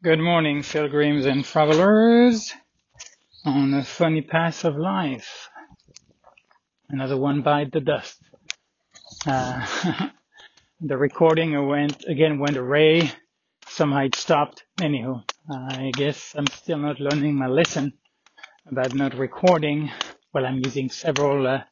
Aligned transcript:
Good 0.00 0.20
morning, 0.20 0.62
pilgrims 0.62 1.26
and 1.26 1.44
travelers 1.44 2.52
on 3.44 3.74
a 3.74 3.82
funny 3.82 4.22
path 4.22 4.64
of 4.64 4.76
life. 4.76 5.48
Another 6.88 7.16
one 7.16 7.42
bite 7.42 7.72
the 7.72 7.80
dust. 7.80 8.22
Uh, 9.26 9.66
the 10.80 10.96
recording 10.96 11.66
went 11.66 12.04
again 12.06 12.38
went 12.38 12.56
away. 12.56 13.10
Somehow 13.66 14.04
it 14.04 14.14
stopped. 14.14 14.64
Anyhow, 14.80 15.24
I 15.50 15.90
guess 15.94 16.34
I'm 16.36 16.46
still 16.46 16.78
not 16.78 17.00
learning 17.00 17.34
my 17.34 17.48
lesson 17.48 17.94
about 18.70 18.94
not 18.94 19.14
recording 19.14 19.90
while 20.30 20.46
I'm 20.46 20.60
using 20.64 20.90
several 20.90 21.46
uh, 21.46 21.64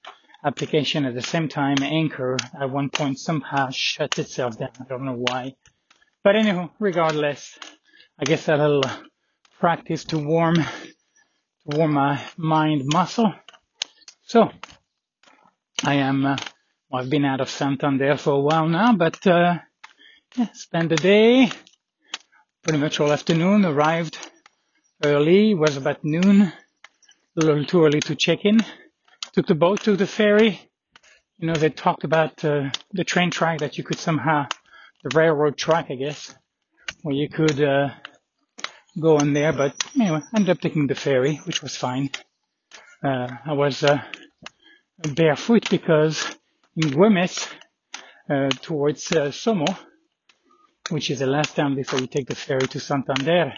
applications 0.44 1.06
at 1.06 1.14
the 1.14 1.22
same 1.22 1.48
time. 1.48 1.76
Anchor 1.82 2.36
at 2.60 2.70
one 2.70 2.90
point 2.90 3.20
somehow 3.20 3.70
shut 3.70 4.18
itself 4.18 4.58
down. 4.58 4.70
I 4.80 4.84
don't 4.88 5.04
know 5.04 5.16
why. 5.28 5.54
But 6.26 6.34
anyhow, 6.34 6.70
regardless, 6.80 7.56
I 8.18 8.24
guess 8.24 8.48
a 8.48 8.56
little 8.56 8.82
practice 9.60 10.02
to 10.06 10.18
warm 10.18 10.56
to 10.56 10.64
warm 11.76 11.92
my 11.92 12.20
mind 12.36 12.82
muscle. 12.92 13.32
So 14.24 14.50
I 15.84 15.94
am. 15.94 16.26
Uh, 16.26 16.36
well, 16.90 17.04
I've 17.04 17.10
been 17.10 17.24
out 17.24 17.40
of 17.40 17.48
Santander 17.48 18.16
for 18.16 18.32
a 18.32 18.40
while 18.40 18.66
now, 18.68 18.92
but 18.92 19.24
uh, 19.24 19.58
yeah, 20.34 20.48
spent 20.52 20.88
the 20.88 20.96
day, 20.96 21.48
pretty 22.64 22.80
much 22.80 22.98
all 22.98 23.12
afternoon. 23.12 23.64
Arrived 23.64 24.18
early. 25.04 25.54
Was 25.54 25.76
about 25.76 26.02
noon. 26.02 26.42
A 26.42 26.52
little 27.36 27.64
too 27.64 27.84
early 27.84 28.00
to 28.00 28.16
check 28.16 28.44
in. 28.44 28.58
Took 29.32 29.46
the 29.46 29.54
boat 29.54 29.84
to 29.84 29.94
the 29.94 30.08
ferry. 30.08 30.60
You 31.38 31.46
know, 31.46 31.54
they 31.54 31.70
talked 31.70 32.02
about 32.02 32.44
uh, 32.44 32.70
the 32.90 33.04
train 33.04 33.30
track 33.30 33.60
that 33.60 33.78
you 33.78 33.84
could 33.84 34.00
somehow, 34.00 34.48
the 35.08 35.16
railroad 35.16 35.56
track, 35.56 35.86
I 35.90 35.94
guess, 35.94 36.34
where 37.02 37.14
you 37.14 37.28
could 37.28 37.62
uh, 37.62 37.90
go 39.00 39.18
on 39.18 39.32
there. 39.32 39.52
But 39.52 39.74
anyway, 39.94 40.20
I 40.20 40.36
ended 40.36 40.50
up 40.50 40.60
taking 40.60 40.86
the 40.86 40.94
ferry, 40.94 41.36
which 41.44 41.62
was 41.62 41.76
fine. 41.76 42.10
Uh, 43.04 43.28
I 43.44 43.52
was 43.52 43.84
uh, 43.84 44.02
barefoot 45.14 45.70
because 45.70 46.24
in 46.74 46.90
Güemes, 46.90 47.48
uh, 48.28 48.48
towards 48.62 49.12
uh, 49.12 49.30
Somo, 49.30 49.78
which 50.90 51.10
is 51.10 51.20
the 51.20 51.26
last 51.26 51.54
town 51.54 51.76
before 51.76 52.00
you 52.00 52.08
take 52.08 52.26
the 52.26 52.34
ferry 52.34 52.66
to 52.66 52.80
Santander, 52.80 53.54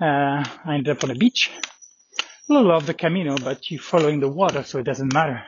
uh, 0.00 0.44
I 0.64 0.74
ended 0.74 0.96
up 0.96 1.04
on 1.04 1.10
a 1.10 1.14
beach. 1.14 1.50
A 2.48 2.52
little 2.52 2.72
off 2.72 2.86
the 2.86 2.94
Camino, 2.94 3.38
but 3.38 3.70
you're 3.70 3.80
following 3.80 4.20
the 4.20 4.28
water, 4.28 4.62
so 4.62 4.78
it 4.78 4.84
doesn't 4.84 5.12
matter. 5.12 5.42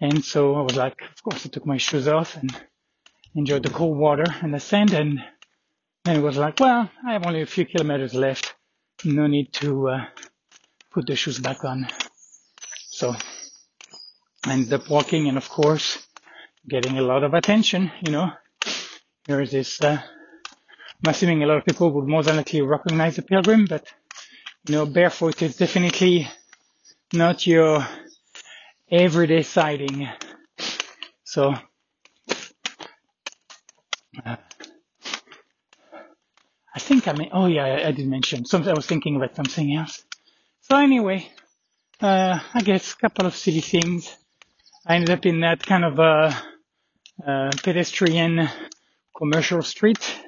And 0.00 0.24
so 0.24 0.54
I 0.54 0.62
was 0.62 0.74
like, 0.74 0.96
of 1.02 1.22
course, 1.22 1.46
I 1.46 1.50
took 1.50 1.66
my 1.66 1.76
shoes 1.76 2.08
off 2.08 2.36
and 2.36 2.50
enjoyed 3.34 3.62
the 3.62 3.70
cold 3.70 3.96
water 3.96 4.24
and 4.42 4.54
the 4.54 4.60
sand. 4.60 4.92
And 4.92 5.20
then 6.04 6.16
it 6.16 6.22
was 6.22 6.36
like, 6.36 6.60
well, 6.60 6.90
I 7.06 7.12
have 7.12 7.26
only 7.26 7.42
a 7.42 7.46
few 7.46 7.64
kilometers 7.64 8.14
left. 8.14 8.54
No 9.04 9.26
need 9.26 9.52
to 9.54 9.88
uh, 9.88 10.04
put 10.90 11.06
the 11.06 11.16
shoes 11.16 11.38
back 11.38 11.64
on. 11.64 11.86
So 12.88 13.14
I 14.46 14.52
ended 14.52 14.72
up 14.72 14.88
walking 14.88 15.28
and 15.28 15.36
of 15.36 15.48
course 15.48 16.06
getting 16.68 16.98
a 16.98 17.02
lot 17.02 17.24
of 17.24 17.34
attention, 17.34 17.90
you 18.04 18.12
know. 18.12 18.30
Here's 19.26 19.50
this, 19.50 19.82
uh, 19.82 19.98
I'm 21.04 21.10
assuming 21.10 21.42
a 21.42 21.46
lot 21.46 21.58
of 21.58 21.64
people 21.64 21.90
would 21.92 22.06
more 22.06 22.22
than 22.22 22.36
likely 22.36 22.62
recognize 22.62 23.16
the 23.16 23.22
pilgrim, 23.22 23.66
but 23.66 23.86
you 24.66 24.74
know, 24.74 24.86
barefoot 24.86 25.42
is 25.42 25.56
definitely 25.56 26.28
not 27.12 27.46
your 27.46 27.86
everyday 28.90 29.42
sighting. 29.42 30.08
So, 31.24 31.54
uh, 34.24 34.36
I 36.74 36.78
think 36.78 37.08
I 37.08 37.12
mean, 37.12 37.30
oh 37.32 37.46
yeah, 37.46 37.64
I, 37.64 37.88
I 37.88 37.92
did 37.92 38.08
mention 38.08 38.44
something. 38.44 38.70
I 38.70 38.74
was 38.74 38.86
thinking 38.86 39.16
about 39.16 39.36
something 39.36 39.74
else. 39.74 40.04
So 40.62 40.76
anyway, 40.78 41.30
uh, 42.00 42.38
I 42.54 42.60
guess 42.62 42.92
a 42.92 42.96
couple 42.96 43.26
of 43.26 43.36
silly 43.36 43.60
things. 43.60 44.16
I 44.86 44.96
ended 44.96 45.10
up 45.10 45.26
in 45.26 45.40
that 45.40 45.64
kind 45.64 45.84
of 45.84 46.00
uh, 46.00 46.32
uh, 47.26 47.50
pedestrian 47.62 48.48
commercial 49.16 49.62
street, 49.62 50.20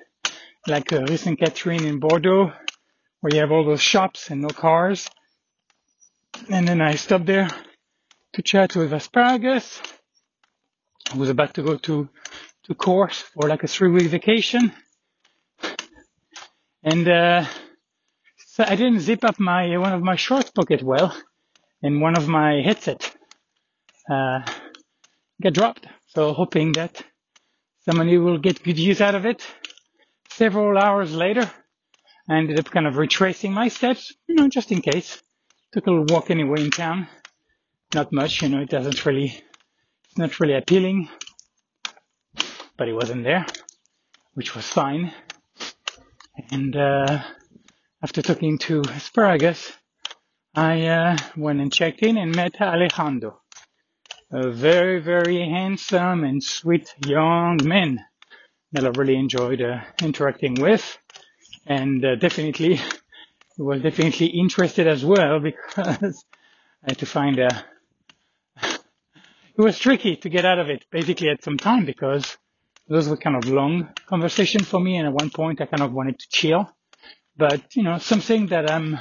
like 0.66 0.92
uh, 0.92 1.02
Rue 1.02 1.16
Saint 1.16 1.38
Catherine 1.38 1.84
in 1.86 1.98
Bordeaux, 2.00 2.52
where 3.20 3.34
you 3.34 3.40
have 3.40 3.52
all 3.52 3.64
those 3.64 3.82
shops 3.82 4.30
and 4.30 4.42
no 4.42 4.48
cars. 4.48 5.10
And 6.50 6.66
then 6.68 6.80
I 6.80 6.94
stopped 6.94 7.26
there 7.26 7.48
to 8.34 8.42
chat 8.42 8.76
with 8.76 8.92
Asparagus, 8.92 9.80
I 11.12 11.16
was 11.16 11.30
about 11.30 11.54
to 11.54 11.62
go 11.62 11.76
to 11.76 12.08
to 12.66 12.74
course 12.74 13.20
for 13.20 13.48
like 13.48 13.62
a 13.62 13.68
three 13.68 13.90
week 13.90 14.08
vacation. 14.08 14.72
And 16.82 17.08
uh, 17.08 17.44
so 18.36 18.64
I 18.64 18.76
didn't 18.76 19.00
zip 19.00 19.24
up 19.24 19.38
my 19.38 19.76
one 19.76 19.92
of 19.92 20.02
my 20.02 20.16
shorts 20.16 20.50
pocket 20.50 20.82
well, 20.82 21.16
and 21.82 22.00
one 22.00 22.16
of 22.16 22.28
my 22.28 22.62
headset 22.62 23.14
uh, 24.10 24.40
got 25.42 25.52
dropped. 25.52 25.86
So 26.06 26.32
hoping 26.32 26.72
that 26.72 27.02
somebody 27.84 28.18
will 28.18 28.38
get 28.38 28.62
good 28.62 28.78
use 28.78 29.00
out 29.00 29.14
of 29.14 29.26
it. 29.26 29.46
Several 30.30 30.76
hours 30.78 31.14
later, 31.14 31.50
I 32.28 32.36
ended 32.36 32.58
up 32.58 32.70
kind 32.70 32.86
of 32.86 32.96
retracing 32.96 33.52
my 33.52 33.68
steps, 33.68 34.12
you 34.26 34.34
know, 34.34 34.48
just 34.48 34.72
in 34.72 34.80
case. 34.82 35.22
Took 35.72 35.86
a 35.86 35.90
little 35.90 36.06
walk 36.14 36.30
anyway 36.30 36.62
in 36.64 36.70
town. 36.70 37.08
Not 37.94 38.12
much, 38.12 38.42
you 38.42 38.48
know, 38.48 38.60
it 38.60 38.70
doesn't 38.70 39.04
really, 39.04 39.42
it's 40.04 40.18
not 40.18 40.40
really 40.40 40.54
appealing. 40.54 41.08
But 42.76 42.88
it 42.88 42.94
wasn't 42.94 43.24
there, 43.24 43.46
which 44.34 44.54
was 44.54 44.66
fine. 44.66 45.12
And, 46.50 46.76
uh, 46.76 47.22
after 48.02 48.22
talking 48.22 48.58
to 48.58 48.82
Asparagus, 48.82 49.72
I, 50.54 50.86
uh, 50.86 51.16
went 51.36 51.60
and 51.60 51.72
checked 51.72 52.02
in 52.02 52.18
and 52.18 52.34
met 52.34 52.60
Alejandro 52.60 53.40
a 54.30 54.50
very, 54.50 55.00
very 55.00 55.38
handsome 55.38 56.24
and 56.24 56.42
sweet 56.42 56.92
young 57.06 57.58
man 57.62 58.04
that 58.72 58.84
I 58.84 58.88
really 58.88 59.16
enjoyed 59.16 59.62
uh, 59.62 59.80
interacting 60.02 60.54
with, 60.54 60.98
and 61.66 62.04
uh, 62.04 62.16
definitely 62.16 62.80
was 63.56 63.82
definitely 63.82 64.26
interested 64.26 64.86
as 64.86 65.04
well 65.04 65.40
because 65.50 66.24
I 66.84 66.90
had 66.90 66.98
to 66.98 67.06
find 67.06 67.38
a. 67.38 67.64
It 69.58 69.62
was 69.62 69.78
tricky 69.78 70.16
to 70.16 70.28
get 70.28 70.44
out 70.44 70.58
of 70.58 70.68
it 70.68 70.84
basically 70.90 71.30
at 71.30 71.42
some 71.42 71.56
time 71.56 71.86
because 71.86 72.36
those 72.88 73.08
were 73.08 73.16
kind 73.16 73.36
of 73.36 73.48
long 73.48 73.90
conversation 74.06 74.62
for 74.62 74.80
me, 74.80 74.96
and 74.96 75.06
at 75.06 75.12
one 75.12 75.30
point 75.30 75.60
I 75.60 75.66
kind 75.66 75.82
of 75.82 75.92
wanted 75.92 76.18
to 76.18 76.26
chill, 76.28 76.70
but 77.36 77.76
you 77.76 77.82
know 77.82 77.98
something 77.98 78.48
that 78.48 78.70
I'm 78.70 78.98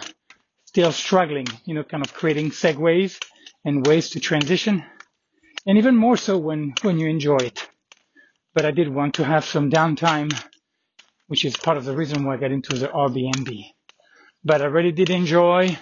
still 0.66 0.92
struggling, 0.92 1.48
you 1.66 1.74
know, 1.74 1.84
kind 1.84 2.04
of 2.06 2.14
creating 2.14 2.52
segues 2.52 3.20
and 3.64 3.86
ways 3.86 4.10
to 4.12 4.20
transition 4.20 4.84
and 5.66 5.78
even 5.78 5.96
more 5.96 6.18
so 6.18 6.38
when, 6.38 6.74
when 6.82 7.00
you 7.00 7.08
enjoy 7.08 7.38
it. 7.38 7.68
But 8.54 8.66
I 8.66 8.72
did 8.72 8.94
want 8.94 9.16
to 9.16 9.24
have 9.24 9.46
some 9.46 9.72
downtime, 9.72 10.32
which 11.28 11.44
is 11.44 11.58
part 11.58 11.78
of 11.78 11.86
the 11.86 11.96
reason 11.96 12.24
why 12.24 12.36
I 12.36 12.38
got 12.38 12.52
into 12.52 12.76
the 12.76 12.88
Airbnb. 12.88 13.72
But 14.44 14.62
I 14.62 14.66
really 14.66 14.92
did 14.92 15.10
enjoy 15.10 15.78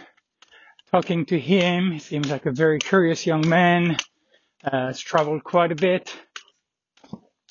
talking 0.92 1.26
to 1.26 1.40
him. 1.40 1.92
He 1.92 2.00
seems 2.00 2.30
like 2.30 2.46
a 2.46 2.52
very 2.52 2.80
curious 2.80 3.26
young 3.26 3.48
man. 3.48 3.98
Uh, 4.64 4.88
has 4.88 5.00
traveled 5.02 5.44
quite 5.44 5.74
a 5.74 5.76
bit 5.76 6.16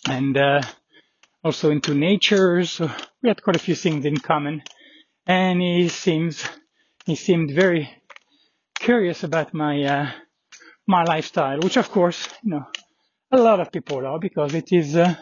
and, 0.09 0.37
uh, 0.37 0.63
also 1.45 1.71
into 1.71 1.95
nature. 1.95 2.65
So 2.65 2.91
we 3.23 3.29
had 3.29 3.43
quite 3.43 3.57
a 3.57 3.61
few 3.61 3.75
things 3.75 4.05
in 4.05 4.17
common 4.17 4.63
and 5.27 5.61
he 5.61 5.89
seems, 5.89 6.45
he 7.05 7.17
seemed 7.17 7.51
very 7.51 7.91
curious 8.79 9.25
about 9.25 9.55
my, 9.55 9.83
uh, 9.83 10.11
my 10.87 11.05
lifestyle, 11.05 11.61
which 11.61 11.77
of 11.77 11.91
course, 11.91 12.29
you 12.43 12.51
know, 12.51 12.67
a 13.31 13.39
lot 13.39 13.61
of 13.61 13.73
people 13.73 14.07
are 14.07 14.19
because 14.19 14.55
it 14.55 14.73
is 14.73 14.97
uh, 14.97 15.15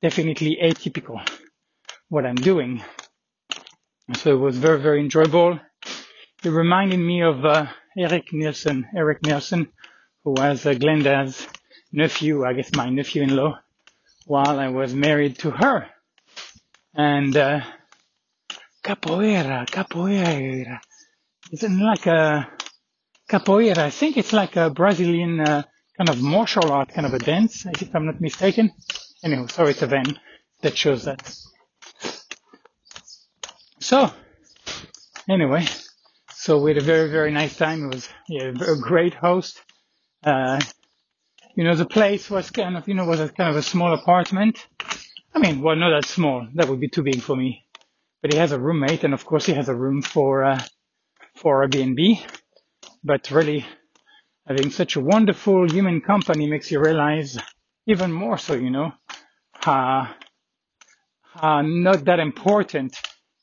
definitely 0.00 0.58
atypical 0.62 1.20
what 2.08 2.26
I'm 2.26 2.34
doing. 2.34 2.82
So 4.14 4.34
it 4.34 4.38
was 4.38 4.58
very, 4.58 4.80
very 4.80 5.00
enjoyable. 5.00 5.58
It 6.44 6.50
reminded 6.50 6.98
me 6.98 7.22
of 7.22 7.44
uh, 7.44 7.66
Eric 7.96 8.32
Nielsen, 8.32 8.86
Eric 8.96 9.24
Nielsen, 9.24 9.68
who 10.24 10.32
was 10.32 10.66
uh, 10.66 10.74
Glenda's 10.74 11.46
nephew, 11.92 12.44
I 12.44 12.52
guess 12.54 12.74
my 12.74 12.90
nephew-in-law, 12.90 13.58
while 14.26 14.58
I 14.58 14.68
was 14.68 14.94
married 14.94 15.38
to 15.40 15.50
her. 15.50 15.86
And 16.94 17.36
uh, 17.36 17.60
capoeira, 18.84 19.66
capoeira, 19.66 20.80
isn't 21.52 21.78
like 21.78 22.06
a 22.06 22.48
capoeira. 23.28 23.78
I 23.78 23.90
think 23.90 24.16
it's 24.16 24.32
like 24.32 24.56
a 24.56 24.70
Brazilian 24.70 25.40
uh, 25.40 25.62
kind 25.96 26.08
of 26.08 26.20
martial 26.20 26.70
art, 26.70 26.90
kind 26.90 27.06
of 27.06 27.14
a 27.14 27.18
dance, 27.18 27.66
if 27.66 27.94
I'm 27.94 28.06
not 28.06 28.20
mistaken. 28.20 28.72
Anyway, 29.24 29.46
sorry, 29.48 29.70
it's 29.70 29.82
a 29.82 29.86
van 29.86 30.18
that 30.62 30.76
shows 30.76 31.04
that. 31.04 31.34
So, 33.80 34.10
anyway, 35.28 35.66
so 36.34 36.60
we 36.60 36.70
had 36.70 36.82
a 36.82 36.84
very, 36.84 37.10
very 37.10 37.30
nice 37.32 37.56
time. 37.56 37.84
It 37.84 37.94
was 37.94 38.08
yeah, 38.28 38.48
a 38.48 38.76
great 38.76 39.14
host. 39.14 39.60
Uh, 40.24 40.60
you 41.56 41.64
know, 41.64 41.74
the 41.76 41.86
place 41.86 42.30
was 42.30 42.50
kind 42.50 42.76
of, 42.76 42.88
you 42.88 42.94
know, 42.94 43.04
was 43.06 43.20
a 43.20 43.28
kind 43.28 43.50
of 43.50 43.56
a 43.56 43.62
small 43.62 43.94
apartment. 43.94 44.66
I 45.34 45.38
mean, 45.40 45.62
well, 45.62 45.76
not 45.76 45.90
that 45.90 46.08
small. 46.08 46.46
That 46.54 46.68
would 46.68 46.80
be 46.80 46.88
too 46.88 47.02
big 47.02 47.22
for 47.22 47.36
me. 47.36 47.64
but 48.22 48.32
he 48.32 48.38
has 48.38 48.52
a 48.52 48.58
roommate, 48.60 49.04
and 49.04 49.14
of 49.14 49.24
course 49.24 49.46
he 49.46 49.54
has 49.54 49.68
a 49.68 49.74
room 49.74 50.02
for 50.02 50.44
uh, 50.44 50.60
for 51.36 51.66
Airbnb. 51.66 52.20
But 53.04 53.30
really, 53.30 53.66
having 54.46 54.70
such 54.70 54.96
a 54.96 55.00
wonderful 55.00 55.70
human 55.70 56.00
company 56.00 56.48
makes 56.48 56.70
you 56.72 56.80
realize 56.80 57.38
even 57.86 58.12
more 58.12 58.38
so, 58.38 58.54
you 58.54 58.70
know, 58.70 58.92
uh, 59.66 60.06
uh, 61.36 61.62
not 61.62 62.04
that 62.06 62.20
important, 62.20 62.96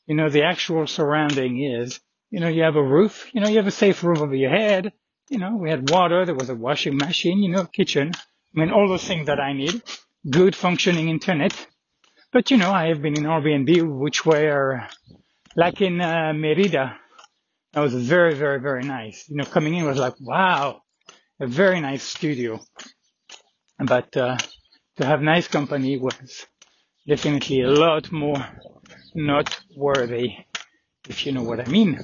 you 0.06 0.14
know, 0.16 0.28
the 0.28 0.44
actual 0.44 0.86
surrounding 0.86 1.62
is. 1.64 2.00
You 2.30 2.40
know, 2.40 2.48
you 2.48 2.62
have 2.62 2.76
a 2.76 2.82
roof, 2.82 3.28
you 3.34 3.40
know, 3.40 3.48
you 3.48 3.56
have 3.58 3.66
a 3.66 3.72
safe 3.72 4.04
roof 4.04 4.20
over 4.20 4.34
your 4.34 4.50
head. 4.50 4.92
You 5.30 5.38
know, 5.38 5.54
we 5.54 5.70
had 5.70 5.88
water, 5.88 6.26
there 6.26 6.34
was 6.34 6.50
a 6.50 6.56
washing 6.56 6.96
machine, 6.96 7.38
you 7.38 7.50
know, 7.50 7.64
kitchen. 7.64 8.12
I 8.14 8.58
mean, 8.58 8.72
all 8.72 8.88
those 8.88 9.04
things 9.04 9.28
that 9.28 9.38
I 9.38 9.52
need. 9.52 9.80
Good 10.28 10.56
functioning 10.56 11.08
internet. 11.08 11.54
But, 12.32 12.50
you 12.50 12.56
know, 12.56 12.72
I 12.72 12.88
have 12.88 13.00
been 13.00 13.16
in 13.16 13.22
Airbnb, 13.24 13.98
which 14.00 14.26
were 14.26 14.88
like 15.54 15.80
in 15.80 16.00
uh, 16.00 16.32
Merida. 16.34 16.96
That 17.72 17.80
was 17.80 17.94
very, 17.94 18.34
very, 18.34 18.60
very 18.60 18.82
nice. 18.82 19.28
You 19.28 19.36
know, 19.36 19.44
coming 19.44 19.76
in 19.76 19.84
was 19.84 19.98
like, 19.98 20.14
wow, 20.20 20.82
a 21.38 21.46
very 21.46 21.80
nice 21.80 22.02
studio. 22.02 22.58
But 23.78 24.16
uh, 24.16 24.36
to 24.96 25.06
have 25.06 25.22
nice 25.22 25.46
company 25.46 25.96
was 25.96 26.46
definitely 27.06 27.62
a 27.62 27.70
lot 27.70 28.10
more 28.10 28.44
not 29.14 29.58
worthy, 29.76 30.34
if 31.08 31.24
you 31.24 31.32
know 31.32 31.44
what 31.44 31.60
I 31.60 31.70
mean. 31.70 32.00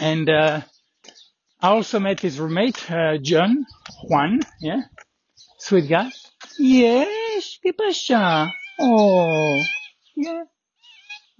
And 0.00 0.28
uh, 0.30 0.62
I 1.62 1.68
also 1.68 2.00
met 2.00 2.18
his 2.18 2.40
roommate, 2.40 2.90
uh, 2.90 3.18
John, 3.18 3.64
Juan, 4.08 4.40
yeah, 4.60 4.82
sweet 5.58 5.88
guy. 5.88 6.10
Yes, 6.58 7.58
¿qué 7.64 7.72
pasa? 7.72 8.50
Oh, 8.80 9.62
yeah. 10.16 10.42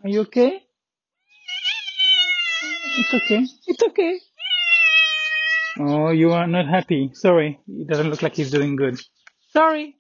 Are 0.04 0.08
you 0.08 0.20
okay? 0.20 0.62
It's 2.98 3.14
okay. 3.14 3.46
It's 3.66 3.82
okay. 3.82 4.20
Oh, 5.80 6.10
you 6.10 6.32
are 6.32 6.46
not 6.46 6.69
happy. 6.69 7.10
Sorry. 7.14 7.58
It 7.66 7.88
doesn't 7.88 8.08
look 8.08 8.22
like 8.22 8.36
he's 8.36 8.52
doing 8.52 8.76
good. 8.76 9.00
Sorry. 9.52 9.96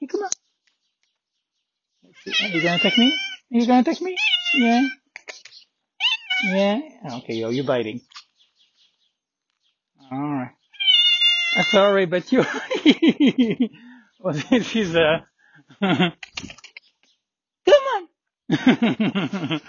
Hey, 0.00 0.06
come 0.06 0.22
on. 0.22 0.30
Are 2.42 2.48
you 2.48 2.62
gonna 2.62 2.76
attack 2.76 2.98
me? 2.98 3.12
Are 3.52 3.58
you 3.58 3.66
gonna 3.66 3.80
attack 3.82 4.00
me? 4.00 4.16
Yeah. 4.54 4.88
Yeah. 6.44 6.80
Okay, 7.18 7.34
yo, 7.34 7.50
you're 7.50 7.64
biting. 7.64 8.00
Alright. 10.12 10.50
Uh, 11.56 11.62
sorry, 11.64 12.06
but 12.06 12.30
you. 12.32 12.44
well, 14.20 14.34
this 14.34 14.74
is 14.76 14.94
a. 14.94 15.26
come 15.80 16.12
on. 17.66 18.08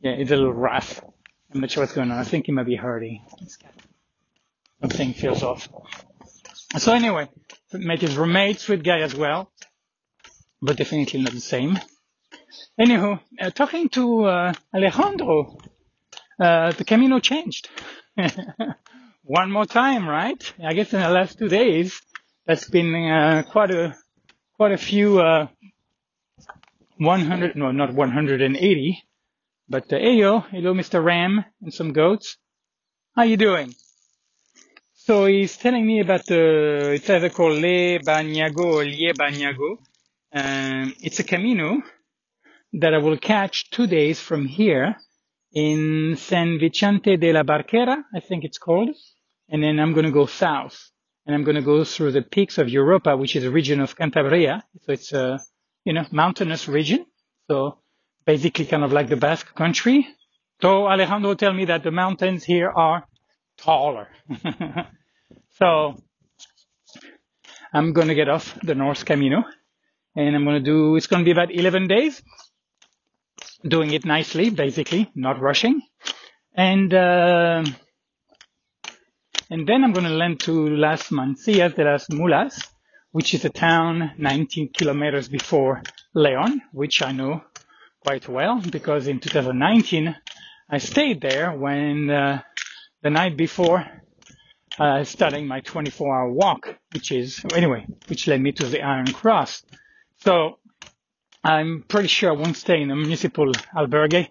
yeah, 0.00 0.10
it's 0.10 0.30
a 0.30 0.36
little 0.36 0.52
rough. 0.52 1.00
I'm 1.52 1.60
not 1.60 1.70
sure 1.70 1.82
what's 1.82 1.92
going 1.92 2.10
on. 2.10 2.18
I 2.18 2.24
think 2.24 2.46
he 2.46 2.52
might 2.52 2.66
be 2.66 2.74
hurting. 2.76 3.24
Something 4.80 5.12
feels 5.12 5.42
off. 5.42 5.68
So 6.76 6.92
anyway, 6.92 7.28
met 7.72 8.00
his 8.00 8.16
roommate, 8.16 8.58
sweet 8.58 8.82
guy 8.82 9.00
as 9.00 9.14
well, 9.14 9.52
but 10.60 10.76
definitely 10.76 11.22
not 11.22 11.32
the 11.32 11.40
same. 11.40 11.78
Anywho, 12.80 13.20
uh, 13.40 13.50
talking 13.50 13.88
to 13.90 14.24
uh, 14.24 14.52
Alejandro, 14.74 15.56
uh, 16.40 16.72
the 16.72 16.84
Camino 16.84 17.20
changed. 17.20 17.68
One 19.26 19.50
more 19.50 19.64
time, 19.64 20.06
right? 20.06 20.52
I 20.62 20.74
guess 20.74 20.92
in 20.92 21.00
the 21.00 21.08
last 21.08 21.38
two 21.38 21.48
days, 21.48 21.98
that's 22.46 22.68
been 22.68 22.94
uh, 22.94 23.42
quite 23.50 23.70
a 23.70 23.96
quite 24.58 24.72
a 24.72 24.76
few 24.76 25.18
uh, 25.18 25.46
100, 26.98 27.56
no, 27.56 27.72
not 27.72 27.94
180, 27.94 29.02
but 29.66 29.90
uh, 29.90 29.96
hello, 29.96 30.74
Mr. 30.74 31.02
Ram, 31.02 31.42
and 31.62 31.72
some 31.72 31.94
goats. 31.94 32.36
How 33.16 33.22
you 33.22 33.38
doing? 33.38 33.74
So 34.92 35.24
he's 35.24 35.56
telling 35.56 35.86
me 35.86 36.00
about 36.00 36.26
the, 36.26 36.92
it's 36.92 37.08
either 37.08 37.30
called 37.30 37.62
Lebaniego 37.62 38.58
or 38.58 38.84
Lebaniego. 38.84 39.78
Um, 40.34 40.94
it's 41.00 41.20
a 41.20 41.24
Camino 41.24 41.82
that 42.74 42.92
I 42.92 42.98
will 42.98 43.16
catch 43.16 43.70
two 43.70 43.86
days 43.86 44.20
from 44.20 44.44
here 44.46 44.96
in 45.54 46.16
San 46.18 46.58
Vicente 46.58 47.16
de 47.16 47.32
la 47.32 47.42
Barquera, 47.42 48.04
I 48.14 48.20
think 48.20 48.44
it's 48.44 48.58
called. 48.58 48.90
And 49.48 49.62
then 49.62 49.78
I'm 49.78 49.92
going 49.92 50.06
to 50.06 50.12
go 50.12 50.26
south 50.26 50.90
and 51.26 51.34
I'm 51.34 51.44
going 51.44 51.56
to 51.56 51.62
go 51.62 51.84
through 51.84 52.12
the 52.12 52.22
peaks 52.22 52.58
of 52.58 52.68
Europa, 52.68 53.16
which 53.16 53.36
is 53.36 53.44
a 53.44 53.50
region 53.50 53.80
of 53.80 53.96
Cantabria. 53.96 54.62
So 54.82 54.92
it's 54.92 55.12
a, 55.12 55.40
you 55.84 55.92
know, 55.92 56.04
mountainous 56.10 56.68
region. 56.68 57.06
So 57.48 57.78
basically 58.24 58.66
kind 58.66 58.84
of 58.84 58.92
like 58.92 59.08
the 59.08 59.16
Basque 59.16 59.54
country. 59.54 60.06
So 60.62 60.86
Alejandro 60.86 61.34
tell 61.34 61.52
me 61.52 61.66
that 61.66 61.82
the 61.82 61.90
mountains 61.90 62.44
here 62.44 62.70
are 62.70 63.06
taller. 63.58 64.08
so 65.58 66.02
I'm 67.72 67.92
going 67.92 68.08
to 68.08 68.14
get 68.14 68.28
off 68.28 68.58
the 68.62 68.74
North 68.74 69.04
Camino 69.04 69.44
and 70.16 70.36
I'm 70.36 70.44
going 70.44 70.62
to 70.62 70.70
do, 70.70 70.96
it's 70.96 71.06
going 71.06 71.22
to 71.22 71.24
be 71.24 71.32
about 71.32 71.52
11 71.52 71.88
days 71.88 72.22
doing 73.66 73.92
it 73.92 74.04
nicely, 74.04 74.50
basically, 74.50 75.10
not 75.14 75.40
rushing. 75.40 75.80
And, 76.54 76.92
uh, 76.92 77.64
and 79.50 79.66
then 79.66 79.84
I'm 79.84 79.92
going 79.92 80.06
to 80.06 80.12
land 80.14 80.40
to 80.40 80.68
Las 80.68 81.10
Mancias 81.10 81.74
de 81.74 81.84
las 81.84 82.08
Mulas, 82.08 82.68
which 83.12 83.34
is 83.34 83.44
a 83.44 83.50
town 83.50 84.12
19 84.18 84.70
kilometers 84.72 85.28
before 85.28 85.82
Leon, 86.14 86.62
which 86.72 87.02
I 87.02 87.12
know 87.12 87.42
quite 88.04 88.28
well 88.28 88.60
because 88.60 89.06
in 89.06 89.20
2019 89.20 90.14
I 90.68 90.78
stayed 90.78 91.20
there 91.20 91.52
when 91.52 92.10
uh, 92.10 92.40
the 93.02 93.10
night 93.10 93.36
before 93.36 93.84
uh, 94.78 95.04
starting 95.04 95.46
my 95.46 95.60
24 95.60 96.14
hour 96.14 96.32
walk, 96.32 96.74
which 96.92 97.12
is, 97.12 97.44
anyway, 97.54 97.86
which 98.08 98.26
led 98.26 98.40
me 98.40 98.52
to 98.52 98.66
the 98.66 98.82
Iron 98.82 99.06
Cross. 99.12 99.62
So 100.18 100.58
I'm 101.42 101.84
pretty 101.86 102.08
sure 102.08 102.30
I 102.30 102.34
won't 102.34 102.56
stay 102.56 102.80
in 102.80 102.90
a 102.90 102.96
municipal 102.96 103.52
albergue. 103.76 104.28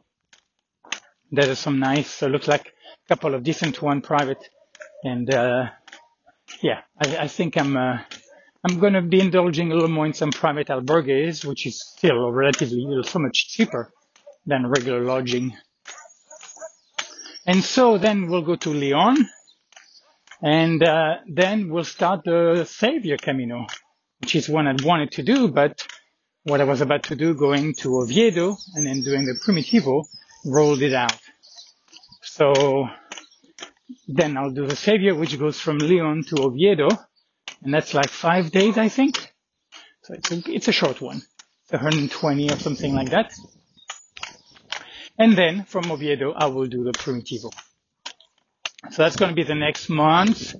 There 1.31 1.49
are 1.49 1.55
some 1.55 1.79
nice, 1.79 2.09
so 2.09 2.27
looks 2.27 2.47
like 2.47 2.67
a 2.67 3.07
couple 3.07 3.33
of 3.33 3.43
decent 3.43 3.81
one 3.81 4.01
private. 4.01 4.49
And, 5.03 5.33
uh, 5.33 5.69
yeah, 6.61 6.81
I, 6.97 7.17
I 7.17 7.27
think 7.27 7.57
I'm, 7.57 7.75
uh, 7.75 7.99
I'm 8.63 8.79
going 8.79 8.93
to 8.93 9.01
be 9.01 9.19
indulging 9.19 9.71
a 9.71 9.75
little 9.75 9.89
more 9.89 10.05
in 10.05 10.13
some 10.13 10.31
private 10.31 10.67
albergues, 10.67 11.45
which 11.45 11.65
is 11.65 11.81
still 11.81 12.31
relatively 12.31 12.85
so 13.03 13.19
much 13.19 13.49
cheaper 13.49 13.91
than 14.45 14.67
regular 14.67 15.01
lodging 15.01 15.53
and 17.45 17.63
so 17.63 17.97
then 17.97 18.27
we'll 18.27 18.41
go 18.41 18.55
to 18.55 18.69
Leon, 18.69 19.17
and 20.41 20.81
uh, 20.81 21.15
then 21.27 21.69
we'll 21.69 21.83
start 21.83 22.23
the 22.23 22.65
Savior 22.65 23.17
Camino, 23.17 23.67
which 24.21 24.35
is 24.35 24.47
one 24.47 24.65
I 24.67 24.75
wanted 24.81 25.11
to 25.11 25.23
do, 25.23 25.49
but 25.49 25.85
what 26.43 26.61
I 26.61 26.63
was 26.63 26.79
about 26.79 27.03
to 27.03 27.15
do, 27.15 27.33
going 27.33 27.73
to 27.79 27.97
Oviedo 27.97 28.55
and 28.75 28.85
then 28.85 29.01
doing 29.01 29.25
the 29.25 29.37
Primitivo, 29.45 30.05
rolled 30.45 30.81
it 30.81 30.93
out. 30.93 31.19
So 32.21 32.87
then 34.07 34.37
I'll 34.37 34.51
do 34.51 34.67
the 34.67 34.75
Savior, 34.75 35.15
which 35.15 35.37
goes 35.39 35.59
from 35.59 35.77
Leon 35.77 36.23
to 36.29 36.43
Oviedo, 36.43 36.87
and 37.61 37.73
that's 37.73 37.93
like 37.93 38.09
five 38.09 38.51
days, 38.51 38.77
I 38.77 38.89
think. 38.89 39.17
So 40.03 40.13
it's 40.13 40.31
a, 40.31 40.41
it's 40.47 40.67
a 40.67 40.71
short 40.71 41.01
one. 41.01 41.21
It's 41.63 41.71
120 41.71 42.51
or 42.51 42.57
something 42.57 42.93
like 42.93 43.11
that. 43.11 43.33
And 45.17 45.37
then 45.37 45.63
from 45.65 45.91
Oviedo, 45.91 46.33
I 46.33 46.47
will 46.47 46.65
do 46.65 46.83
the 46.83 46.91
Primitivo. 46.91 47.51
So 48.91 49.03
that's 49.03 49.15
going 49.15 49.29
to 49.29 49.35
be 49.35 49.43
the 49.43 49.55
next 49.55 49.89
month. 49.89 50.55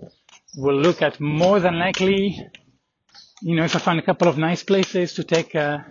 We'll 0.56 0.80
look 0.80 1.02
at 1.02 1.20
more 1.20 1.60
than 1.60 1.78
likely, 1.80 2.40
you 3.42 3.56
know, 3.56 3.64
if 3.64 3.76
I 3.76 3.80
find 3.80 4.00
a 4.00 4.04
couple 4.04 4.28
of 4.28 4.38
nice 4.38 4.64
places 4.64 5.14
to 5.16 5.24
take 5.24 5.56
a, 5.56 5.86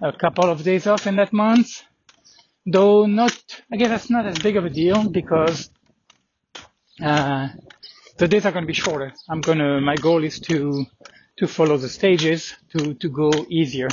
a 0.00 0.12
couple 0.12 0.44
of 0.48 0.62
days 0.62 0.86
off 0.86 1.06
in 1.06 1.16
that 1.16 1.32
month. 1.32 1.82
Though 2.64 3.06
not, 3.06 3.36
I 3.72 3.76
guess 3.76 3.88
that's 3.88 4.10
not 4.10 4.26
as 4.26 4.38
big 4.38 4.56
of 4.56 4.64
a 4.64 4.70
deal 4.70 5.08
because, 5.08 5.70
uh, 7.02 7.48
the 8.18 8.28
days 8.28 8.46
are 8.46 8.52
going 8.52 8.64
to 8.64 8.66
be 8.66 8.74
shorter. 8.74 9.12
I'm 9.28 9.40
going 9.40 9.58
to, 9.58 9.80
my 9.80 9.96
goal 9.96 10.24
is 10.24 10.40
to, 10.40 10.84
to 11.38 11.46
follow 11.48 11.76
the 11.76 11.88
stages, 11.88 12.54
to, 12.76 12.94
to 12.94 13.08
go 13.08 13.30
easier, 13.48 13.88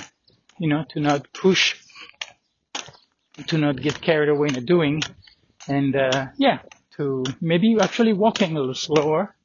you 0.60 0.70
know, 0.70 0.86
to 0.90 1.00
not 1.00 1.32
push 1.34 1.76
to 3.48 3.58
not 3.58 3.80
get 3.80 4.02
carried 4.02 4.30
away 4.30 4.48
in 4.48 4.56
the 4.56 4.62
doing. 4.62 5.04
And 5.68 5.96
uh, 5.96 6.28
yeah 6.38 6.60
to 6.98 7.24
maybe 7.40 7.78
actually 7.80 8.14
walking 8.14 8.56
a 8.56 8.60
little 8.60 8.74
slower. 8.74 9.36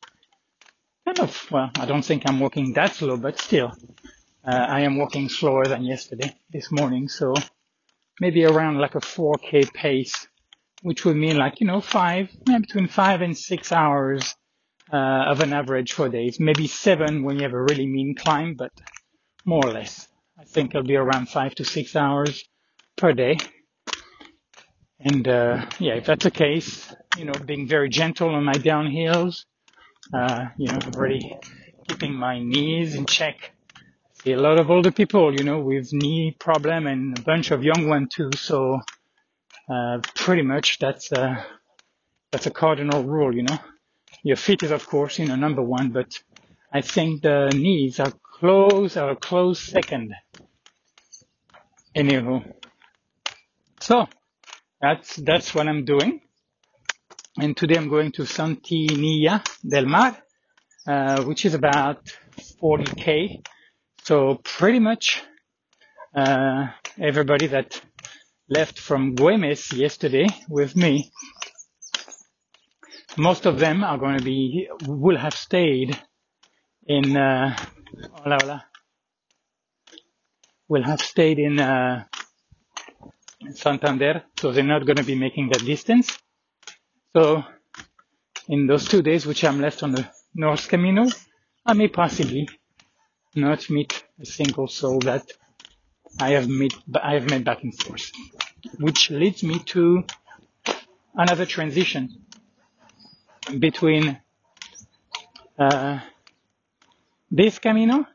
Kind 1.05 1.21
of 1.21 1.51
well 1.51 1.71
i 1.79 1.85
don't 1.85 2.05
think 2.05 2.23
i'm 2.27 2.41
walking 2.41 2.73
that 2.75 2.95
slow 2.95 3.17
but 3.17 3.39
still 3.39 3.73
uh, 4.47 4.67
i 4.77 4.81
am 4.83 4.97
walking 4.97 5.29
slower 5.29 5.67
than 5.67 5.85
yesterday 5.85 6.35
this 6.51 6.71
morning. 6.71 7.09
So 7.09 7.35
maybe 8.21 8.45
around 8.45 8.79
like 8.79 8.95
a 8.95 9.01
4k 9.01 9.73
pace 9.75 10.27
which 10.83 11.05
would 11.05 11.17
mean 11.17 11.39
like 11.39 11.61
you 11.61 11.67
know 11.69 11.81
five 11.81 12.31
between 12.47 12.89
five 12.89 13.23
and 13.23 13.37
six 13.39 13.73
hours 13.73 14.35
uh, 14.93 14.97
of 15.33 15.41
an 15.41 15.53
average 15.53 15.93
for 15.95 16.09
days 16.09 16.41
maybe 16.41 16.67
seven 16.69 17.25
when 17.25 17.37
you 17.37 17.45
have 17.45 17.55
a 17.55 17.63
really 17.63 17.87
mean 17.87 18.15
climb 18.17 18.55
but 18.57 18.73
more 19.47 19.67
or 19.67 19.73
less 19.73 20.09
i 20.41 20.45
think 20.45 20.71
it'll 20.71 20.87
be 20.87 20.97
around 20.97 21.29
five 21.29 21.55
to 21.55 21.65
six 21.65 21.97
hours 21.97 22.45
per 22.97 23.13
day 23.13 23.37
And 25.01 25.29
uh, 25.29 25.67
yeah, 25.79 25.95
if 25.95 26.07
that's 26.07 26.25
the 26.25 26.31
case, 26.33 26.95
you 27.19 27.25
know, 27.25 27.33
being 27.47 27.69
very 27.69 27.89
gentle 27.89 28.31
on 28.31 28.45
my 28.45 28.55
downhills, 28.55 29.45
uh, 30.15 30.47
you 30.59 30.69
know, 30.69 30.79
already 30.97 31.37
keeping 31.89 32.15
my 32.15 32.41
knees 32.41 32.95
in 32.95 33.07
check. 33.07 33.53
I 34.09 34.25
See 34.25 34.33
a 34.33 34.41
lot 34.41 34.59
of 34.59 34.71
older 34.71 34.93
people, 34.93 35.35
you 35.35 35.45
know, 35.45 35.61
with 35.61 35.93
knee 35.93 36.37
problem 36.41 36.87
and 36.87 37.19
a 37.19 37.23
bunch 37.23 37.51
of 37.53 37.65
young 37.65 37.89
ones 37.89 38.09
too. 38.15 38.31
So 38.37 38.81
uh, 39.73 39.99
pretty 40.15 40.43
much 40.43 40.79
that's 40.79 41.13
a 41.13 41.47
that's 42.31 42.47
a 42.47 42.51
cardinal 42.51 43.03
rule, 43.05 43.35
you 43.35 43.43
know. 43.43 43.59
Your 44.23 44.37
feet 44.37 44.63
is 44.63 44.71
of 44.71 44.87
course, 44.87 45.19
you 45.19 45.27
know, 45.27 45.37
number 45.37 45.63
one, 45.63 45.91
but 45.91 46.11
I 46.73 46.81
think 46.83 47.23
the 47.23 47.51
knees 47.55 48.01
are 48.01 48.13
close 48.39 48.97
are 48.97 49.15
close 49.17 49.61
second. 49.61 50.15
Anywho, 51.97 52.53
so 53.81 54.09
that's 54.81 55.17
that's 55.17 55.55
what 55.55 55.69
I'm 55.69 55.85
doing. 55.85 56.21
And 57.39 57.57
today 57.57 57.77
I'm 57.77 57.89
going 57.89 58.13
to 58.13 58.23
Santillana 58.23 59.43
del 59.67 59.87
Mar, 59.87 60.17
uh, 60.87 61.25
which 61.25 61.47
is 61.47 61.55
about 61.55 62.13
40k. 62.63 63.43
So 64.05 64.41
pretty 64.43 64.81
much 64.81 65.23
uh, 66.15 66.67
everybody 66.99 67.47
that 67.47 67.81
left 68.53 68.79
from 68.79 69.17
Güemes 69.17 69.73
yesterday 69.77 70.27
with 70.49 70.77
me, 70.77 71.11
most 73.17 73.47
of 73.47 73.59
them 73.59 73.83
are 73.83 73.99
going 73.99 74.19
to 74.19 74.25
be 74.25 74.69
will 74.87 75.17
have 75.17 75.35
stayed 75.35 75.99
in 76.87 77.17
uh, 77.17 77.57
hola, 78.13 78.39
hola, 78.41 78.65
will 80.69 80.83
have 80.83 81.01
stayed 81.01 81.39
in 81.39 81.59
uh, 81.59 82.05
Santander, 83.55 84.25
so 84.39 84.53
they're 84.53 84.73
not 84.75 84.87
going 84.87 84.97
to 84.97 85.05
be 85.05 85.15
making 85.15 85.49
that 85.51 85.65
distance. 85.65 86.19
So 87.15 87.45
in 88.49 88.67
those 88.67 88.87
two 88.87 89.03
days 89.03 89.27
which 89.27 89.45
I'm 89.45 89.61
left 89.61 89.83
on 89.83 89.93
the 89.93 90.09
North 90.35 90.69
Camino, 90.69 91.07
I 91.65 91.73
may 91.73 91.89
possibly 91.89 92.49
not 93.35 93.71
meet 93.71 94.05
a 94.21 94.27
single 94.27 94.69
soul 94.69 94.99
that 95.01 95.25
I 96.21 96.31
have 96.31 96.49
met, 96.49 96.73
I 97.03 97.15
have 97.15 97.29
met 97.31 97.45
back 97.45 97.63
and 97.63 97.75
forth, 97.83 98.11
which 98.79 99.11
leads 99.11 99.43
me 99.43 99.59
to 99.59 100.05
another 101.15 101.47
transition 101.47 102.23
between 103.59 104.19
uh, 105.59 106.01
this 107.31 107.59
Camino 107.59 108.07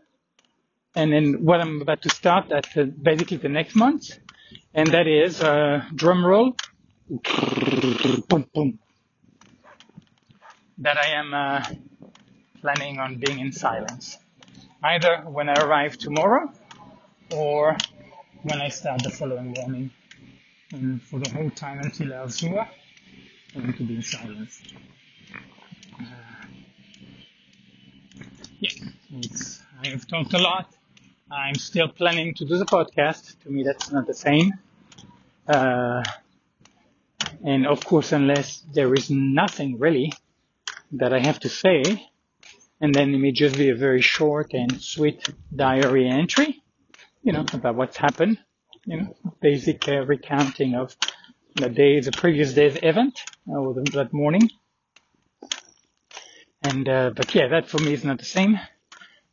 and 0.98 1.14
then 1.14 1.46
what 1.46 1.62
I'm 1.62 1.82
about 1.82 2.02
to 2.02 2.10
start 2.10 2.52
at 2.52 2.76
uh, 2.76 2.86
basically 2.86 3.38
the 3.38 3.50
next 3.50 3.76
month, 3.76 4.18
and 4.74 4.88
that 4.88 5.08
is 5.08 5.42
uh, 5.42 5.84
drum 5.94 6.26
roll. 6.26 6.56
That 10.80 10.98
I 10.98 11.08
am 11.22 11.34
uh, 11.34 11.64
planning 12.62 13.00
on 13.00 13.20
being 13.20 13.40
in 13.40 13.52
silence, 13.52 14.18
either 14.84 15.18
when 15.26 15.50
I 15.50 15.54
arrive 15.54 15.98
tomorrow 15.98 16.52
or 17.32 17.78
when 18.42 18.60
I 18.60 18.70
start 18.70 19.04
the 19.04 19.12
following 19.12 19.54
morning. 19.54 19.92
And 20.74 21.02
for 21.02 21.20
the 21.20 21.30
whole 21.30 21.50
time 21.50 21.80
until 21.80 22.14
I 22.14 22.18
Azua, 22.18 22.68
I'm 23.56 23.62
going 23.62 23.74
to 23.74 23.84
be 23.84 23.96
in 23.96 24.02
silence. 24.02 24.62
Uh, 26.00 26.04
yeah, 28.60 28.72
I 29.82 29.88
have 29.88 30.08
talked 30.08 30.34
a 30.34 30.40
lot. 30.40 30.74
I'm 31.32 31.56
still 31.56 31.88
planning 31.88 32.34
to 32.36 32.46
do 32.46 32.58
the 32.58 32.66
podcast. 32.66 33.40
To 33.44 33.50
me, 33.50 33.64
that's 33.64 33.92
not 33.92 34.08
the 34.08 34.14
same. 34.14 34.54
Uh, 35.48 36.04
and 37.44 37.66
of 37.66 37.86
course, 37.86 38.12
unless 38.12 38.64
there 38.74 38.94
is 38.94 39.10
nothing 39.10 39.80
really 39.80 40.12
that 40.92 41.14
I 41.14 41.20
have 41.20 41.40
to 41.42 41.50
say, 41.50 42.10
and 42.82 42.94
then 42.94 43.14
it 43.14 43.18
may 43.18 43.32
just 43.32 43.58
be 43.58 43.70
a 43.70 43.76
very 43.76 44.02
short 44.02 44.54
and 44.54 44.82
sweet 44.82 45.30
diary 45.56 46.10
entry, 46.10 46.62
you 47.24 47.32
know, 47.32 47.46
about 47.54 47.76
what's 47.76 47.98
happened, 47.98 48.38
you 48.88 48.98
know, 48.98 49.16
basic 49.42 49.88
uh, 49.88 50.06
recounting 50.06 50.74
of 50.74 50.96
the 51.56 51.70
day, 51.70 52.00
the 52.00 52.12
previous 52.12 52.54
day's 52.54 52.78
event, 52.82 53.20
uh, 53.50 53.60
or 53.60 53.74
the, 53.74 53.82
that 53.92 54.14
morning. 54.14 54.50
And, 56.64 56.88
uh, 56.88 57.12
but 57.16 57.36
yeah, 57.36 57.48
that 57.50 57.70
for 57.70 57.80
me 57.80 57.94
is 57.94 58.04
not 58.04 58.18
the 58.18 58.26
same. 58.26 58.60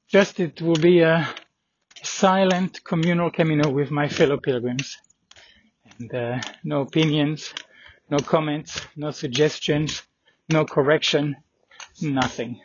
Just 0.08 0.40
it 0.40 0.60
will 0.60 0.76
be 0.76 1.00
a 1.00 1.28
silent 2.02 2.82
communal 2.84 3.30
Camino 3.30 3.70
with 3.70 3.90
my 3.90 4.08
fellow 4.08 4.38
pilgrims. 4.38 4.98
And, 5.98 6.14
uh, 6.14 6.40
no 6.64 6.80
opinions, 6.80 7.54
no 8.10 8.18
comments, 8.18 8.80
no 8.96 9.12
suggestions, 9.12 10.02
no 10.50 10.64
correction, 10.64 11.36
nothing. 12.02 12.60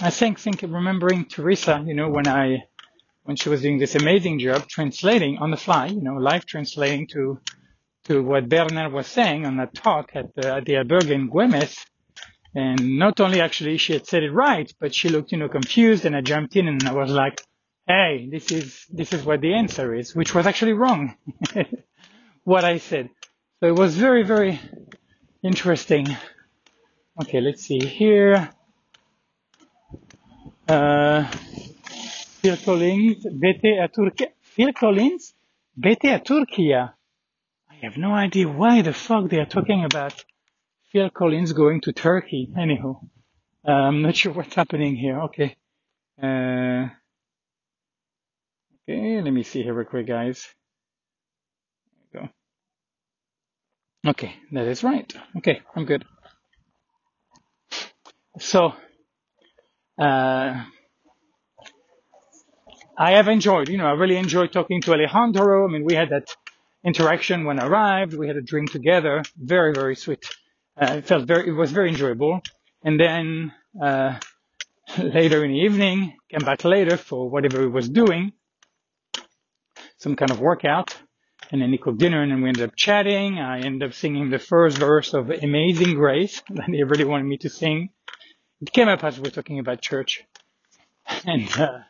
I 0.00 0.10
think, 0.10 0.38
think 0.38 0.60
remembering 0.62 1.24
Teresa, 1.24 1.82
you 1.86 1.94
know, 1.94 2.10
when 2.10 2.28
I, 2.28 2.64
when 3.26 3.36
she 3.36 3.48
was 3.48 3.62
doing 3.62 3.78
this 3.78 3.94
amazing 3.94 4.38
job 4.38 4.66
translating 4.68 5.38
on 5.38 5.50
the 5.50 5.56
fly, 5.56 5.86
you 5.86 6.00
know, 6.00 6.14
live 6.14 6.46
translating 6.46 7.06
to, 7.08 7.40
to 8.04 8.22
what 8.22 8.48
Bernard 8.48 8.92
was 8.92 9.06
saying 9.06 9.44
on 9.44 9.58
that 9.58 9.74
talk 9.74 10.10
at 10.14 10.34
the, 10.34 10.54
at 10.56 10.64
the 10.64 10.74
albergue 10.74 11.10
in 11.10 11.30
Güemes. 11.30 11.76
And 12.54 12.98
not 12.98 13.20
only 13.20 13.40
actually 13.40 13.76
she 13.76 13.92
had 13.92 14.06
said 14.06 14.22
it 14.22 14.32
right, 14.32 14.72
but 14.80 14.94
she 14.94 15.10
looked, 15.10 15.32
you 15.32 15.38
know, 15.38 15.48
confused 15.48 16.06
and 16.06 16.16
I 16.16 16.22
jumped 16.22 16.56
in 16.56 16.68
and 16.68 16.82
I 16.88 16.92
was 16.92 17.10
like, 17.10 17.42
hey, 17.86 18.28
this 18.30 18.50
is, 18.50 18.84
this 18.90 19.12
is 19.12 19.24
what 19.24 19.42
the 19.42 19.54
answer 19.54 19.94
is, 19.94 20.14
which 20.14 20.34
was 20.34 20.46
actually 20.46 20.72
wrong. 20.72 21.16
what 22.44 22.64
I 22.64 22.78
said. 22.78 23.10
So 23.60 23.68
it 23.68 23.74
was 23.76 23.96
very, 23.96 24.22
very 24.22 24.58
interesting 25.42 26.16
Okay, 27.18 27.40
let's 27.40 27.62
see 27.62 27.78
here. 27.78 28.50
Uh, 30.68 31.24
Phil 32.46 32.58
Collins, 32.58 33.26
vete 33.28 33.82
a 33.82 33.88
Turkey. 33.88 34.72
Collins, 34.72 35.34
vete 35.76 36.14
a 36.14 36.20
Turkey. 36.20 36.72
I 36.76 36.90
have 37.82 37.96
no 37.96 38.12
idea 38.12 38.46
why 38.46 38.82
the 38.82 38.92
fuck 38.92 39.28
they 39.28 39.40
are 39.40 39.46
talking 39.46 39.84
about 39.84 40.24
Phil 40.92 41.10
Collins 41.10 41.52
going 41.54 41.80
to 41.80 41.92
Turkey. 41.92 42.48
Anyhow, 42.56 43.00
uh, 43.66 43.72
I'm 43.72 44.00
not 44.00 44.14
sure 44.20 44.32
what's 44.32 44.54
happening 44.54 44.94
here. 44.94 45.22
Okay. 45.22 45.56
Uh, 46.22 46.86
okay, 48.88 49.20
let 49.20 49.32
me 49.32 49.42
see 49.42 49.64
here 49.64 49.74
real 49.74 49.88
quick, 49.88 50.06
guys. 50.06 50.46
There 52.12 52.22
we 52.22 52.28
go. 54.04 54.10
Okay, 54.10 54.36
that 54.52 54.68
is 54.68 54.84
right. 54.84 55.12
Okay, 55.38 55.62
I'm 55.74 55.84
good. 55.84 56.04
So, 58.38 58.72
uh, 59.98 60.62
I 62.96 63.12
have 63.12 63.28
enjoyed, 63.28 63.68
you 63.68 63.78
know, 63.78 63.86
I 63.86 63.92
really 63.92 64.16
enjoyed 64.16 64.52
talking 64.52 64.80
to 64.82 64.92
Alejandro. 64.94 65.66
I 65.66 65.70
mean, 65.70 65.84
we 65.84 65.94
had 65.94 66.10
that 66.10 66.34
interaction 66.84 67.44
when 67.44 67.60
I 67.60 67.66
arrived. 67.66 68.14
We 68.14 68.26
had 68.26 68.36
a 68.36 68.42
drink 68.42 68.72
together. 68.72 69.22
Very, 69.36 69.74
very 69.74 69.96
sweet. 69.96 70.24
Uh, 70.80 70.94
it 70.98 71.06
felt 71.06 71.26
very, 71.26 71.48
it 71.48 71.52
was 71.52 71.72
very 71.72 71.90
enjoyable. 71.90 72.40
And 72.82 72.98
then, 72.98 73.52
uh, 73.82 74.18
later 74.98 75.44
in 75.44 75.52
the 75.52 75.58
evening, 75.58 76.16
came 76.30 76.44
back 76.44 76.64
later 76.64 76.96
for 76.96 77.28
whatever 77.28 77.60
he 77.60 77.68
was 77.68 77.88
doing, 77.88 78.32
some 79.98 80.16
kind 80.16 80.30
of 80.30 80.40
workout. 80.40 80.96
And 81.52 81.62
then 81.62 81.70
he 81.70 81.78
cooked 81.78 81.98
dinner 81.98 82.22
and 82.22 82.32
then 82.32 82.42
we 82.42 82.48
ended 82.48 82.68
up 82.68 82.76
chatting. 82.76 83.38
I 83.38 83.60
ended 83.60 83.88
up 83.90 83.94
singing 83.94 84.30
the 84.30 84.38
first 84.38 84.78
verse 84.78 85.14
of 85.14 85.30
Amazing 85.30 85.94
Grace 85.94 86.42
that 86.50 86.66
he 86.66 86.82
really 86.82 87.04
wanted 87.04 87.24
me 87.24 87.38
to 87.38 87.48
sing 87.48 87.90
it 88.60 88.72
came 88.72 88.88
up 88.88 89.04
as 89.04 89.18
we 89.18 89.24
were 89.24 89.30
talking 89.30 89.58
about 89.58 89.80
church. 89.80 90.24
And, 91.24 91.48
uh, 91.58 91.80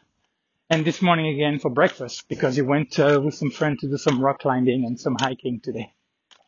and 0.69 0.85
this 0.85 1.01
morning 1.01 1.29
again 1.29 1.59
for 1.59 1.71
breakfast 1.71 2.29
because 2.29 2.57
he 2.57 2.63
went 2.63 2.99
uh, 2.99 3.21
with 3.23 3.35
some 3.35 3.51
friend 3.51 3.79
to 3.79 3.89
do 3.89 3.97
some 3.97 4.21
rock 4.21 4.41
climbing 4.41 4.85
and 4.85 4.99
some 4.99 5.17
hiking 5.19 5.61
today. 5.61 5.93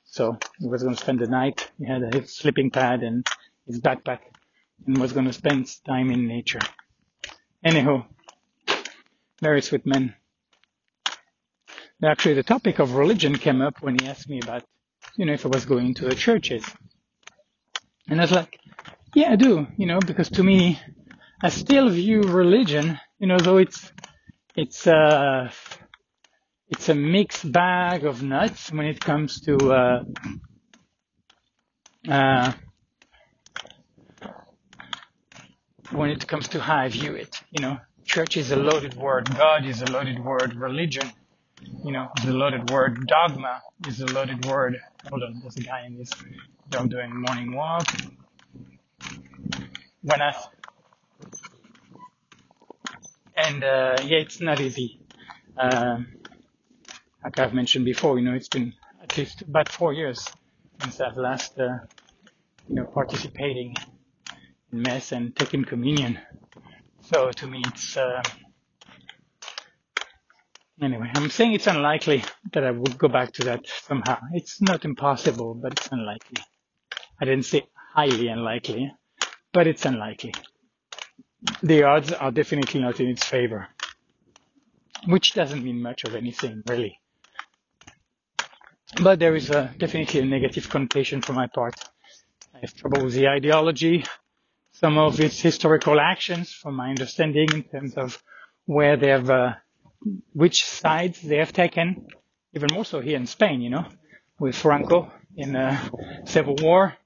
So 0.04 0.38
he 0.58 0.66
was 0.66 0.82
going 0.82 0.96
to 0.96 1.00
spend 1.00 1.20
the 1.20 1.28
night. 1.28 1.70
He 1.78 1.86
had 1.86 2.12
his 2.12 2.34
sleeping 2.34 2.70
pad 2.70 3.02
and 3.02 3.26
his 3.66 3.80
backpack 3.80 4.20
and 4.86 4.98
was 4.98 5.12
going 5.12 5.26
to 5.26 5.32
spend 5.32 5.68
time 5.86 6.10
in 6.10 6.26
nature. 6.26 6.60
Anyhow, 7.64 8.06
very 9.40 9.62
sweet 9.62 9.86
man. 9.86 10.14
Actually, 12.02 12.34
the 12.34 12.42
topic 12.42 12.78
of 12.78 12.94
religion 12.94 13.36
came 13.36 13.60
up 13.60 13.82
when 13.82 13.98
he 13.98 14.06
asked 14.06 14.28
me 14.28 14.40
about, 14.40 14.64
you 15.16 15.26
know, 15.26 15.32
if 15.32 15.44
I 15.44 15.48
was 15.48 15.64
going 15.64 15.94
to 15.94 16.06
the 16.06 16.14
churches. 16.14 16.64
And 18.08 18.20
I 18.20 18.24
was 18.24 18.32
like, 18.32 18.58
yeah, 19.14 19.32
I 19.32 19.36
do. 19.36 19.66
You 19.76 19.86
know, 19.86 20.00
because 20.00 20.30
to 20.30 20.42
me, 20.42 20.80
I 21.42 21.50
still 21.50 21.88
view 21.88 22.22
religion, 22.22 22.98
you 23.18 23.26
know, 23.26 23.38
though 23.38 23.58
it's 23.58 23.92
it's 24.58 24.86
a 24.86 25.52
it's 26.68 26.88
a 26.90 26.94
mixed 26.94 27.50
bag 27.52 28.04
of 28.04 28.22
nuts 28.22 28.72
when 28.72 28.86
it 28.86 29.00
comes 29.00 29.40
to 29.42 29.56
uh, 29.72 30.04
uh, 32.08 32.52
when 35.92 36.10
it 36.10 36.26
comes 36.26 36.48
to 36.48 36.60
how 36.60 36.78
I 36.78 36.88
view 36.88 37.14
it. 37.14 37.40
You 37.50 37.62
know, 37.62 37.78
church 38.06 38.36
is 38.36 38.52
a 38.52 38.56
loaded 38.56 38.96
word, 38.96 39.28
God 39.36 39.66
is 39.66 39.82
a 39.82 39.86
loaded 39.92 40.18
word, 40.24 40.54
religion 40.56 41.10
you 41.84 41.92
know, 41.92 42.10
is 42.22 42.28
a 42.28 42.32
loaded 42.32 42.70
word. 42.70 43.06
Dogma 43.06 43.62
is 43.86 44.00
a 44.00 44.06
loaded 44.06 44.44
word. 44.46 44.78
Hold 45.10 45.22
on, 45.22 45.40
there's 45.42 45.56
a 45.56 45.62
guy 45.62 45.86
in 45.86 45.96
this 45.98 46.10
dog 46.70 46.90
doing 46.90 47.14
morning 47.14 47.54
walk. 47.54 47.88
When 50.02 50.22
I, 50.22 50.34
and 53.38 53.64
uh, 53.64 53.96
yeah, 54.04 54.18
it's 54.18 54.40
not 54.40 54.60
easy. 54.60 55.00
Um, 55.56 56.08
like 57.24 57.38
I've 57.38 57.54
mentioned 57.54 57.84
before, 57.84 58.18
you 58.18 58.24
know, 58.24 58.34
it's 58.34 58.48
been 58.48 58.74
at 59.02 59.16
least 59.16 59.42
about 59.42 59.70
four 59.70 59.92
years 59.92 60.26
since 60.80 61.00
I've 61.00 61.16
last, 61.16 61.58
uh, 61.58 61.78
you 62.68 62.74
know, 62.76 62.84
participating 62.84 63.74
in 64.72 64.82
mass 64.82 65.12
and 65.12 65.34
taking 65.36 65.64
communion. 65.64 66.18
So 67.02 67.30
to 67.30 67.46
me, 67.46 67.62
it's 67.66 67.96
uh, 67.96 68.22
anyway. 70.82 71.10
I'm 71.14 71.30
saying 71.30 71.52
it's 71.52 71.66
unlikely 71.66 72.24
that 72.52 72.64
I 72.64 72.70
would 72.70 72.98
go 72.98 73.08
back 73.08 73.32
to 73.34 73.44
that 73.44 73.66
somehow. 73.66 74.18
It's 74.32 74.60
not 74.60 74.84
impossible, 74.84 75.54
but 75.54 75.72
it's 75.72 75.88
unlikely. 75.92 76.42
I 77.20 77.24
didn't 77.24 77.46
say 77.46 77.66
highly 77.94 78.28
unlikely, 78.28 78.92
but 79.52 79.66
it's 79.66 79.84
unlikely. 79.84 80.34
The 81.62 81.84
odds 81.84 82.12
are 82.12 82.30
definitely 82.30 82.80
not 82.80 83.00
in 83.00 83.08
its 83.08 83.24
favor, 83.24 83.68
which 85.06 85.34
doesn't 85.34 85.62
mean 85.62 85.80
much 85.80 86.04
of 86.04 86.14
anything 86.14 86.62
really. 86.66 86.98
But 89.02 89.18
there 89.18 89.36
is 89.36 89.50
a, 89.50 89.72
definitely 89.78 90.20
a 90.20 90.24
negative 90.24 90.68
connotation 90.68 91.20
for 91.22 91.32
my 91.32 91.46
part. 91.46 91.74
I 92.54 92.58
have 92.60 92.74
trouble 92.74 93.04
with 93.04 93.14
the 93.14 93.28
ideology, 93.28 94.04
some 94.72 94.98
of 94.98 95.20
its 95.20 95.40
historical 95.40 96.00
actions, 96.00 96.52
from 96.52 96.74
my 96.74 96.88
understanding, 96.88 97.48
in 97.52 97.62
terms 97.62 97.94
of 97.94 98.20
where 98.64 98.96
they 98.96 99.08
have, 99.08 99.30
uh, 99.30 99.54
which 100.32 100.64
sides 100.64 101.20
they 101.22 101.36
have 101.36 101.52
taken, 101.52 102.06
even 102.54 102.68
more 102.72 102.84
so 102.84 103.00
here 103.00 103.16
in 103.16 103.26
Spain, 103.26 103.60
you 103.60 103.70
know, 103.70 103.86
with 104.40 104.56
Franco 104.56 105.12
in 105.36 105.52
the 105.52 105.78
Civil 106.24 106.56
War. 106.56 106.96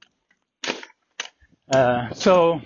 Uh, 1.71 2.13
so, 2.15 2.63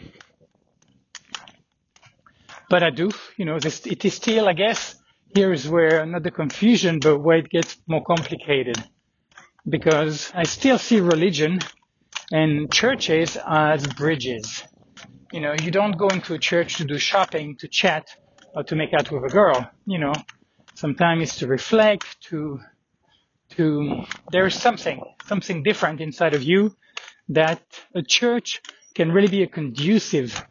but 2.68 2.82
I 2.82 2.90
do, 2.90 3.10
you 3.36 3.44
know, 3.44 3.58
this, 3.58 3.86
it 3.86 4.04
is 4.04 4.14
still, 4.14 4.48
I 4.48 4.52
guess, 4.52 4.96
here 5.34 5.52
is 5.52 5.68
where 5.68 6.04
not 6.06 6.22
the 6.22 6.30
confusion, 6.30 7.00
but 7.00 7.18
where 7.18 7.38
it 7.38 7.50
gets 7.50 7.76
more 7.86 8.02
complicated, 8.04 8.82
because 9.68 10.32
I 10.34 10.44
still 10.44 10.78
see 10.78 11.00
religion 11.00 11.58
and 12.30 12.72
churches 12.72 13.36
as 13.46 13.86
bridges 13.86 14.62
you 15.32 15.40
know, 15.40 15.54
you 15.62 15.70
don't 15.70 15.96
go 15.98 16.08
into 16.08 16.34
a 16.34 16.38
church 16.38 16.76
to 16.76 16.84
do 16.84 16.98
shopping, 16.98 17.56
to 17.56 17.68
chat, 17.68 18.08
or 18.54 18.62
to 18.64 18.76
make 18.76 18.94
out 18.94 19.10
with 19.10 19.24
a 19.24 19.28
girl. 19.28 19.68
You 19.84 19.98
know, 19.98 20.12
sometimes 20.74 21.22
it's 21.24 21.38
to 21.38 21.46
reflect, 21.46 22.20
to, 22.28 22.60
to, 23.50 24.04
there 24.30 24.46
is 24.46 24.54
something, 24.54 25.02
something 25.26 25.62
different 25.62 26.00
inside 26.00 26.34
of 26.34 26.42
you 26.42 26.76
that 27.28 27.60
a 27.94 28.02
church 28.02 28.62
can 28.94 29.12
really 29.12 29.28
be 29.28 29.42
a 29.42 29.46
conducive 29.46 30.46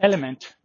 element 0.00 0.55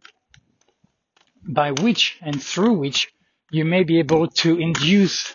by 1.46 1.72
which 1.72 2.18
and 2.22 2.42
through 2.42 2.74
which 2.74 3.12
you 3.50 3.64
may 3.64 3.84
be 3.84 3.98
able 3.98 4.28
to 4.28 4.58
induce 4.58 5.34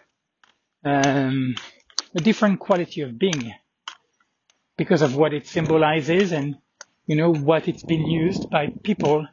um, 0.84 1.56
a 2.16 2.22
different 2.22 2.60
quality 2.60 3.02
of 3.02 3.18
being 3.18 3.54
because 4.78 5.02
of 5.02 5.16
what 5.16 5.34
it 5.34 5.48
symbolizes 5.48 6.32
and 6.32 6.58
you 7.08 7.16
know, 7.16 7.34
what 7.34 7.68
it's 7.68 7.84
been 7.84 8.06
used 8.06 8.50
by 8.50 8.68
people 8.84 9.26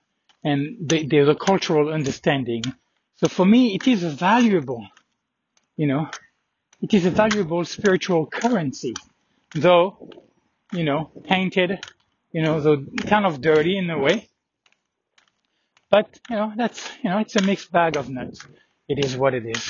and 0.44 0.76
the, 0.88 1.06
the, 1.06 1.34
cultural 1.34 1.92
understanding. 1.92 2.62
So 3.16 3.28
for 3.28 3.44
me, 3.44 3.74
it 3.74 3.88
is 3.88 4.04
a 4.04 4.10
valuable, 4.10 4.86
you 5.76 5.88
know, 5.88 6.08
it 6.80 6.94
is 6.94 7.04
a 7.04 7.10
valuable 7.10 7.64
spiritual 7.64 8.26
currency, 8.26 8.94
though, 9.54 10.08
you 10.72 10.84
know, 10.84 11.10
tainted, 11.28 11.80
you 12.30 12.42
know, 12.42 12.60
though 12.60 12.84
kind 13.06 13.26
of 13.26 13.40
dirty 13.40 13.76
in 13.76 13.90
a 13.90 13.98
way. 13.98 14.28
But, 15.94 16.18
you 16.28 16.34
know, 16.34 16.52
that's, 16.56 16.90
you 17.04 17.08
know, 17.10 17.18
it's 17.18 17.36
a 17.36 17.42
mixed 17.42 17.70
bag 17.70 17.96
of 17.96 18.10
nuts. 18.10 18.40
It 18.88 19.04
is 19.04 19.16
what 19.16 19.32
it 19.32 19.46
is. 19.46 19.62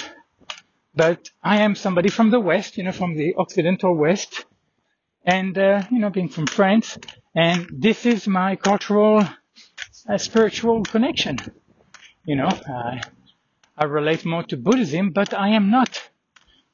But 0.95 1.29
I 1.43 1.57
am 1.67 1.75
somebody 1.75 2.09
from 2.09 2.31
the 2.31 2.41
West, 2.41 2.79
you 2.79 2.85
know, 2.85 2.93
from 2.93 3.15
the 3.15 3.35
Occidental 3.37 3.95
West. 3.95 4.47
And, 5.27 5.59
uh, 5.59 5.83
you 5.91 5.99
know, 5.99 6.09
being 6.09 6.31
from 6.31 6.47
France, 6.47 6.97
and 7.35 7.69
this 7.71 8.07
is 8.07 8.27
my 8.27 8.57
cultural, 8.57 9.23
uh, 10.09 10.17
spiritual 10.17 10.83
connection. 10.85 11.37
You 12.25 12.37
know, 12.37 12.49
uh, 12.49 13.01
I 13.77 13.85
relate 13.85 14.25
more 14.25 14.45
to 14.45 14.57
Buddhism, 14.57 15.11
but 15.11 15.35
I 15.35 15.51
am 15.51 15.71
not, 15.71 15.91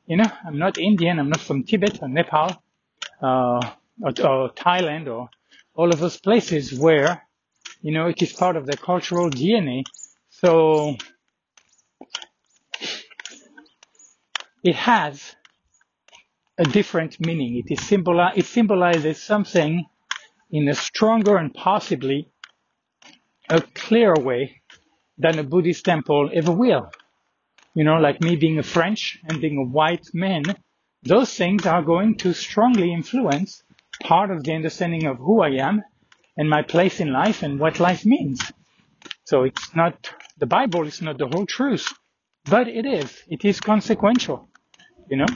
you 0.06 0.16
know, 0.16 0.30
I'm 0.46 0.58
not 0.58 0.78
Indian, 0.78 1.18
I'm 1.18 1.28
not 1.28 1.40
from 1.40 1.64
Tibet 1.64 1.98
or 2.02 2.08
Nepal, 2.08 2.50
uh, 3.20 3.60
or, 4.00 4.12
or 4.30 4.50
Thailand 4.50 5.08
or 5.08 5.28
all 5.74 5.90
of 5.92 5.98
those 5.98 6.20
places 6.20 6.78
where, 6.78 7.26
you 7.82 7.92
know, 7.92 8.06
it 8.08 8.22
is 8.22 8.32
part 8.32 8.56
of 8.56 8.66
the 8.66 8.76
cultural 8.76 9.30
DNA. 9.30 9.84
So, 10.30 10.96
it 14.64 14.76
has 14.76 15.36
a 16.58 16.64
different 16.64 17.20
meaning. 17.20 17.62
It 17.64 17.72
is 17.72 17.80
symboli- 17.80 18.36
it 18.36 18.46
symbolizes 18.46 19.22
something 19.22 19.86
in 20.50 20.68
a 20.68 20.74
stronger 20.74 21.36
and 21.36 21.54
possibly 21.54 22.30
a 23.50 23.62
clearer 23.62 24.20
way 24.20 24.62
than 25.18 25.38
a 25.38 25.44
Buddhist 25.44 25.84
temple 25.84 26.30
ever 26.34 26.52
will. 26.52 26.90
You 27.74 27.84
know, 27.84 27.98
like 27.98 28.20
me 28.20 28.36
being 28.36 28.58
a 28.58 28.62
French 28.64 29.18
and 29.24 29.40
being 29.40 29.58
a 29.58 29.70
white 29.70 30.06
man, 30.14 30.44
those 31.04 31.34
things 31.34 31.66
are 31.66 31.82
going 31.82 32.16
to 32.18 32.34
strongly 32.34 32.92
influence 32.92 33.62
part 34.02 34.30
of 34.30 34.44
the 34.44 34.52
understanding 34.54 35.06
of 35.06 35.18
who 35.18 35.42
I 35.42 35.50
am 35.68 35.82
and 36.40 36.48
my 36.48 36.62
place 36.62 37.00
in 37.00 37.12
life 37.12 37.42
and 37.42 37.60
what 37.60 37.80
life 37.80 38.06
means. 38.06 38.40
So 39.24 39.42
it's 39.42 39.76
not, 39.76 40.10
the 40.38 40.46
Bible 40.46 40.86
is 40.86 41.02
not 41.02 41.18
the 41.18 41.28
whole 41.28 41.44
truth, 41.44 41.92
but 42.46 42.66
it 42.66 42.86
is. 42.86 43.14
It 43.28 43.44
is 43.44 43.60
consequential, 43.60 44.48
you 45.10 45.18
know? 45.18 45.26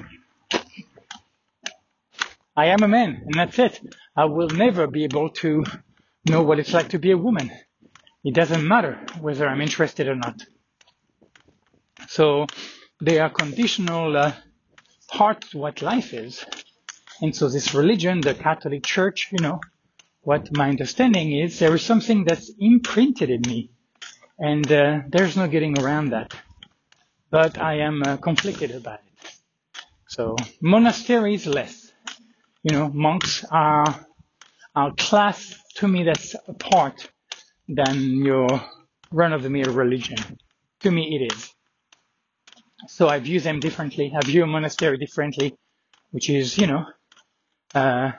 I 2.56 2.66
am 2.68 2.82
a 2.82 2.88
man 2.88 3.20
and 3.26 3.34
that's 3.34 3.58
it. 3.58 3.78
I 4.16 4.24
will 4.24 4.48
never 4.48 4.86
be 4.86 5.04
able 5.04 5.28
to 5.42 5.64
know 6.26 6.42
what 6.42 6.58
it's 6.58 6.72
like 6.72 6.88
to 6.88 6.98
be 6.98 7.10
a 7.10 7.18
woman. 7.18 7.50
It 8.24 8.34
doesn't 8.34 8.66
matter 8.66 8.98
whether 9.20 9.46
I'm 9.46 9.60
interested 9.60 10.08
or 10.08 10.16
not. 10.16 10.40
So 12.08 12.46
they 13.02 13.18
are 13.18 13.28
conditional 13.28 14.16
uh, 14.16 14.32
parts 15.08 15.54
what 15.54 15.82
life 15.82 16.14
is. 16.14 16.46
And 17.20 17.36
so 17.36 17.50
this 17.50 17.74
religion, 17.74 18.22
the 18.22 18.34
Catholic 18.34 18.86
Church, 18.86 19.28
you 19.32 19.42
know, 19.42 19.60
what 20.24 20.54
my 20.56 20.68
understanding 20.68 21.32
is, 21.32 21.58
there 21.58 21.74
is 21.74 21.82
something 21.82 22.24
that's 22.24 22.50
imprinted 22.58 23.30
in 23.30 23.42
me. 23.42 23.70
And 24.38 24.70
uh, 24.70 25.00
there's 25.08 25.36
no 25.36 25.46
getting 25.46 25.78
around 25.78 26.10
that. 26.10 26.34
But 27.30 27.58
I 27.58 27.80
am 27.80 28.02
uh, 28.02 28.16
conflicted 28.16 28.72
about 28.72 29.00
it. 29.00 29.30
So 30.08 30.36
monasteries 30.60 31.46
less 31.46 31.84
you 32.64 32.74
know, 32.74 32.88
monks 32.88 33.44
are, 33.50 34.06
are 34.74 34.92
class 34.94 35.54
to 35.76 35.86
me 35.86 36.02
that's 36.02 36.34
apart 36.48 37.08
than 37.68 38.24
your 38.24 38.48
run-of-the-mill 39.12 39.72
religion. 39.74 40.16
To 40.80 40.90
me, 40.90 41.14
it 41.16 41.32
is. 41.32 41.50
So 42.88 43.06
I 43.08 43.18
view 43.18 43.38
them 43.40 43.60
differently. 43.60 44.12
I 44.16 44.24
view 44.24 44.44
a 44.44 44.46
monastery 44.46 44.96
differently, 44.96 45.54
which 46.10 46.30
is, 46.30 46.56
you 46.58 46.66
know, 46.66 46.86
uh, 47.74 48.12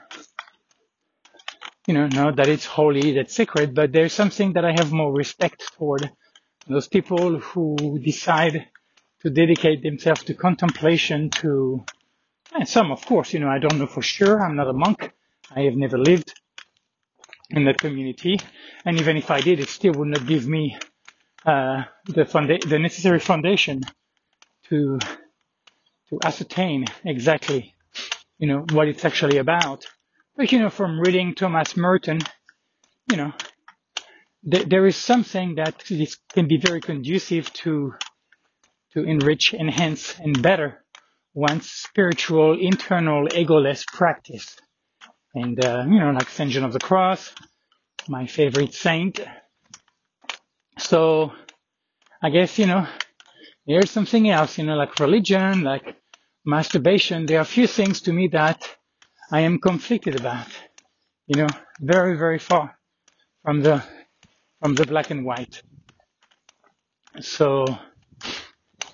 you 1.86 1.94
know, 1.94 2.08
not 2.08 2.36
that 2.36 2.48
it's 2.48 2.66
holy, 2.66 3.12
that's 3.14 3.34
sacred, 3.34 3.74
but 3.74 3.92
there's 3.92 4.12
something 4.14 4.54
that 4.54 4.64
I 4.64 4.72
have 4.72 4.92
more 4.92 5.12
respect 5.12 5.72
toward 5.76 6.10
those 6.68 6.88
people 6.88 7.38
who 7.40 8.00
decide 8.04 8.68
to 9.22 9.30
dedicate 9.30 9.82
themselves 9.82 10.24
to 10.24 10.34
contemplation, 10.34 11.30
to 11.42 11.84
and 12.54 12.68
some, 12.68 12.92
of 12.92 13.04
course, 13.06 13.32
you 13.34 13.40
know, 13.40 13.48
I 13.48 13.58
don't 13.60 13.78
know 13.78 13.86
for 13.86 14.02
sure. 14.02 14.42
I'm 14.42 14.56
not 14.56 14.68
a 14.68 14.74
monk. 14.74 15.12
I 15.54 15.62
have 15.62 15.74
never 15.76 15.98
lived 15.98 16.34
in 17.50 17.64
that 17.66 17.78
community. 17.78 18.38
And 18.84 18.98
even 19.00 19.16
if 19.16 19.30
I 19.30 19.40
did, 19.40 19.60
it 19.60 19.68
still 19.68 19.94
would 19.94 20.08
not 20.08 20.26
give 20.26 20.46
me 20.48 20.78
uh, 21.46 21.84
the, 22.06 22.26
funda- 22.26 22.58
the 22.66 22.78
necessary 22.78 23.20
foundation 23.20 23.82
to 24.68 24.98
to 26.10 26.18
ascertain 26.24 26.86
exactly, 27.04 27.74
you 28.38 28.48
know, 28.48 28.66
what 28.72 28.88
it's 28.88 29.04
actually 29.04 29.38
about. 29.38 29.86
But 30.36 30.52
you 30.52 30.58
know, 30.58 30.70
from 30.70 31.00
reading 31.00 31.34
Thomas 31.34 31.76
Merton, 31.76 32.20
you 33.10 33.16
know, 33.16 33.32
th- 34.50 34.68
there 34.68 34.86
is 34.86 34.96
something 34.96 35.54
that 35.56 35.90
is, 35.90 36.18
can 36.32 36.46
be 36.46 36.58
very 36.58 36.80
conducive 36.80 37.52
to 37.54 37.94
to 38.92 39.02
enrich, 39.04 39.54
enhance, 39.54 40.18
and 40.18 40.40
better 40.42 40.84
one's 41.36 41.70
spiritual, 41.70 42.58
internal, 42.58 43.28
egoless 43.28 43.86
practice. 43.86 44.56
And, 45.34 45.62
uh, 45.62 45.84
you 45.86 46.00
know, 46.00 46.10
like 46.12 46.30
St. 46.30 46.50
John 46.50 46.64
of 46.64 46.72
the 46.72 46.80
Cross, 46.80 47.34
my 48.08 48.26
favorite 48.26 48.72
saint. 48.72 49.20
So, 50.78 51.32
I 52.22 52.30
guess, 52.30 52.58
you 52.58 52.66
know, 52.66 52.86
there's 53.66 53.90
something 53.90 54.30
else, 54.30 54.56
you 54.56 54.64
know, 54.64 54.76
like 54.76 54.98
religion, 54.98 55.62
like 55.62 55.96
masturbation. 56.46 57.26
There 57.26 57.38
are 57.38 57.42
a 57.42 57.44
few 57.44 57.66
things 57.66 58.00
to 58.02 58.14
me 58.14 58.28
that 58.28 58.66
I 59.30 59.40
am 59.40 59.58
conflicted 59.58 60.18
about, 60.20 60.46
you 61.26 61.36
know, 61.42 61.48
very, 61.80 62.16
very 62.16 62.38
far 62.38 62.78
from 63.44 63.62
the, 63.62 63.82
from 64.62 64.74
the 64.74 64.86
black 64.86 65.10
and 65.10 65.24
white. 65.24 65.62
So, 67.20 67.64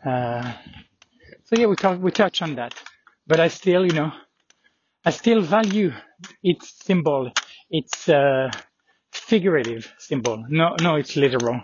uh, 0.07 0.53
so 1.45 1.57
yeah, 1.57 1.67
we 1.67 1.77
talk, 1.77 2.01
we 2.01 2.11
touch 2.13 2.43
on 2.43 2.57
that, 2.57 2.75
but 3.27 3.41
I 3.41 3.49
still, 3.49 3.85
you 3.87 3.93
know, 3.93 4.13
I 5.05 5.11
still 5.11 5.43
value 5.43 5.93
its 6.43 6.85
symbol, 6.85 7.33
its, 7.71 8.09
uh, 8.09 8.51
figurative 9.13 9.93
symbol. 9.99 10.45
No, 10.49 10.77
no, 10.83 10.97
it's 10.97 11.17
literal. 11.17 11.61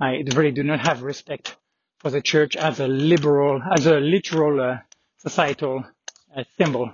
I 0.00 0.24
really 0.34 0.52
do 0.52 0.62
not 0.62 0.80
have 0.86 1.02
respect 1.02 1.56
for 2.00 2.10
the 2.10 2.20
church 2.22 2.56
as 2.56 2.80
a 2.80 2.88
liberal, 2.88 3.62
as 3.76 3.86
a 3.86 4.00
literal 4.00 4.60
uh, 4.60 4.78
societal 5.18 5.84
uh, 6.36 6.44
symbol. 6.58 6.92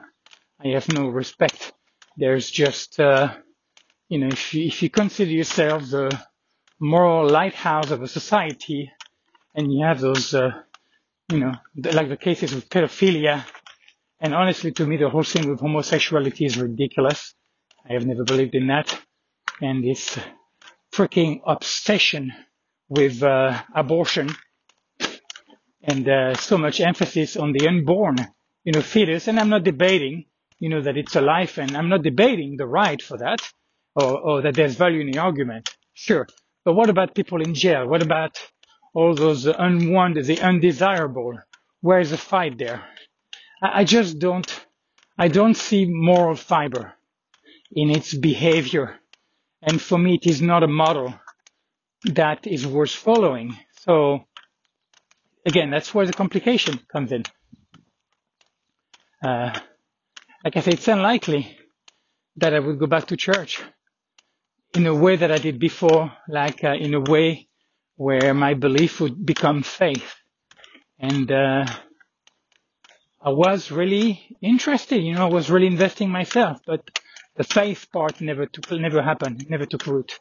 I 0.62 0.68
have 0.68 0.92
no 0.92 1.08
respect. 1.08 1.72
There's 2.16 2.50
just, 2.50 3.00
uh, 3.00 3.34
you 4.08 4.18
know, 4.18 4.28
if 4.28 4.54
you, 4.54 4.66
if 4.66 4.82
you 4.82 4.90
consider 4.90 5.30
yourself 5.30 5.90
the 5.90 6.10
moral 6.80 7.28
lighthouse 7.28 7.90
of 7.90 8.02
a 8.02 8.08
society, 8.08 8.90
and 9.54 9.72
you 9.72 9.84
have 9.84 10.00
those, 10.00 10.34
uh, 10.34 10.50
you 11.30 11.38
know, 11.40 11.52
like 11.76 12.08
the 12.08 12.16
cases 12.16 12.54
with 12.54 12.68
pedophilia, 12.68 13.44
and 14.20 14.34
honestly, 14.34 14.72
to 14.72 14.86
me, 14.86 14.98
the 14.98 15.08
whole 15.08 15.22
thing 15.22 15.48
with 15.48 15.60
homosexuality 15.60 16.44
is 16.44 16.58
ridiculous. 16.58 17.34
I 17.88 17.94
have 17.94 18.06
never 18.06 18.24
believed 18.24 18.54
in 18.54 18.66
that, 18.66 19.00
and 19.62 19.82
this 19.82 20.18
freaking 20.92 21.40
obsession 21.46 22.32
with 22.88 23.22
uh, 23.22 23.62
abortion 23.74 24.28
and 25.82 26.08
uh, 26.08 26.34
so 26.34 26.58
much 26.58 26.80
emphasis 26.80 27.36
on 27.36 27.52
the 27.52 27.66
unborn, 27.66 28.16
you 28.64 28.72
know, 28.72 28.82
fetus. 28.82 29.28
And 29.28 29.40
I'm 29.40 29.48
not 29.48 29.64
debating, 29.64 30.26
you 30.60 30.68
know, 30.70 30.82
that 30.82 30.98
it's 30.98 31.16
a 31.16 31.22
life, 31.22 31.58
and 31.58 31.76
I'm 31.76 31.88
not 31.90 32.04
debating 32.04 32.56
the 32.58 32.68
right 32.68 33.02
for 33.02 33.18
that, 33.18 33.40
or, 33.96 34.20
or 34.20 34.42
that 34.42 34.54
there's 34.54 34.76
value 34.76 35.00
in 35.02 35.10
the 35.10 35.18
argument. 35.18 35.70
Sure, 35.94 36.28
but 36.64 36.74
what 36.74 36.90
about 36.90 37.16
people 37.16 37.42
in 37.42 37.54
jail? 37.54 37.88
What 37.88 38.02
about 38.02 38.40
all 38.94 39.14
those 39.14 39.46
unwanted, 39.46 40.26
the 40.26 40.40
undesirable? 40.40 41.38
Where 41.82 42.00
is 42.00 42.10
the 42.10 42.18
fight 42.18 42.58
there? 42.58 42.84
I, 43.62 43.80
I 43.80 43.84
just 43.84 44.20
don't, 44.20 44.48
I 45.18 45.28
don't 45.28 45.56
see 45.56 45.86
moral 45.86 46.36
fiber 46.36 46.94
in 47.72 47.90
its 47.90 48.14
behavior. 48.14 48.96
And 49.62 49.80
for 49.80 49.98
me, 49.98 50.14
it 50.14 50.26
is 50.26 50.42
not 50.42 50.62
a 50.62 50.68
model 50.68 51.14
that 52.04 52.46
is 52.46 52.66
worth 52.66 52.92
following. 52.92 53.56
So 53.80 54.24
again, 55.46 55.70
that's 55.70 55.94
where 55.94 56.06
the 56.06 56.12
complication 56.12 56.80
comes 56.92 57.12
in. 57.12 57.24
Uh, 59.24 59.58
like 60.44 60.56
I 60.56 60.60
say, 60.60 60.72
it's 60.72 60.88
unlikely 60.88 61.56
that 62.36 62.54
I 62.54 62.60
would 62.60 62.78
go 62.78 62.86
back 62.86 63.06
to 63.08 63.16
church 63.16 63.62
in 64.74 64.86
a 64.86 64.94
way 64.94 65.16
that 65.16 65.30
I 65.30 65.38
did 65.38 65.58
before, 65.58 66.12
like 66.28 66.64
uh, 66.64 66.74
in 66.74 66.94
a 66.94 67.00
way 67.00 67.48
where 67.96 68.32
my 68.32 68.54
belief 68.54 69.00
would 69.00 69.26
become 69.26 69.62
faith. 69.62 70.14
And 70.98 71.30
uh, 71.30 71.66
I 73.20 73.30
was 73.30 73.70
really 73.70 74.36
interested, 74.40 75.02
you 75.02 75.14
know, 75.14 75.26
I 75.26 75.30
was 75.30 75.50
really 75.50 75.66
investing 75.66 76.08
myself, 76.08 76.60
but 76.66 76.80
the 77.36 77.44
faith 77.44 77.88
part 77.92 78.20
never 78.20 78.46
took, 78.46 78.70
never 78.72 79.02
happened, 79.02 79.48
never 79.50 79.66
took 79.66 79.86
root. 79.86 80.18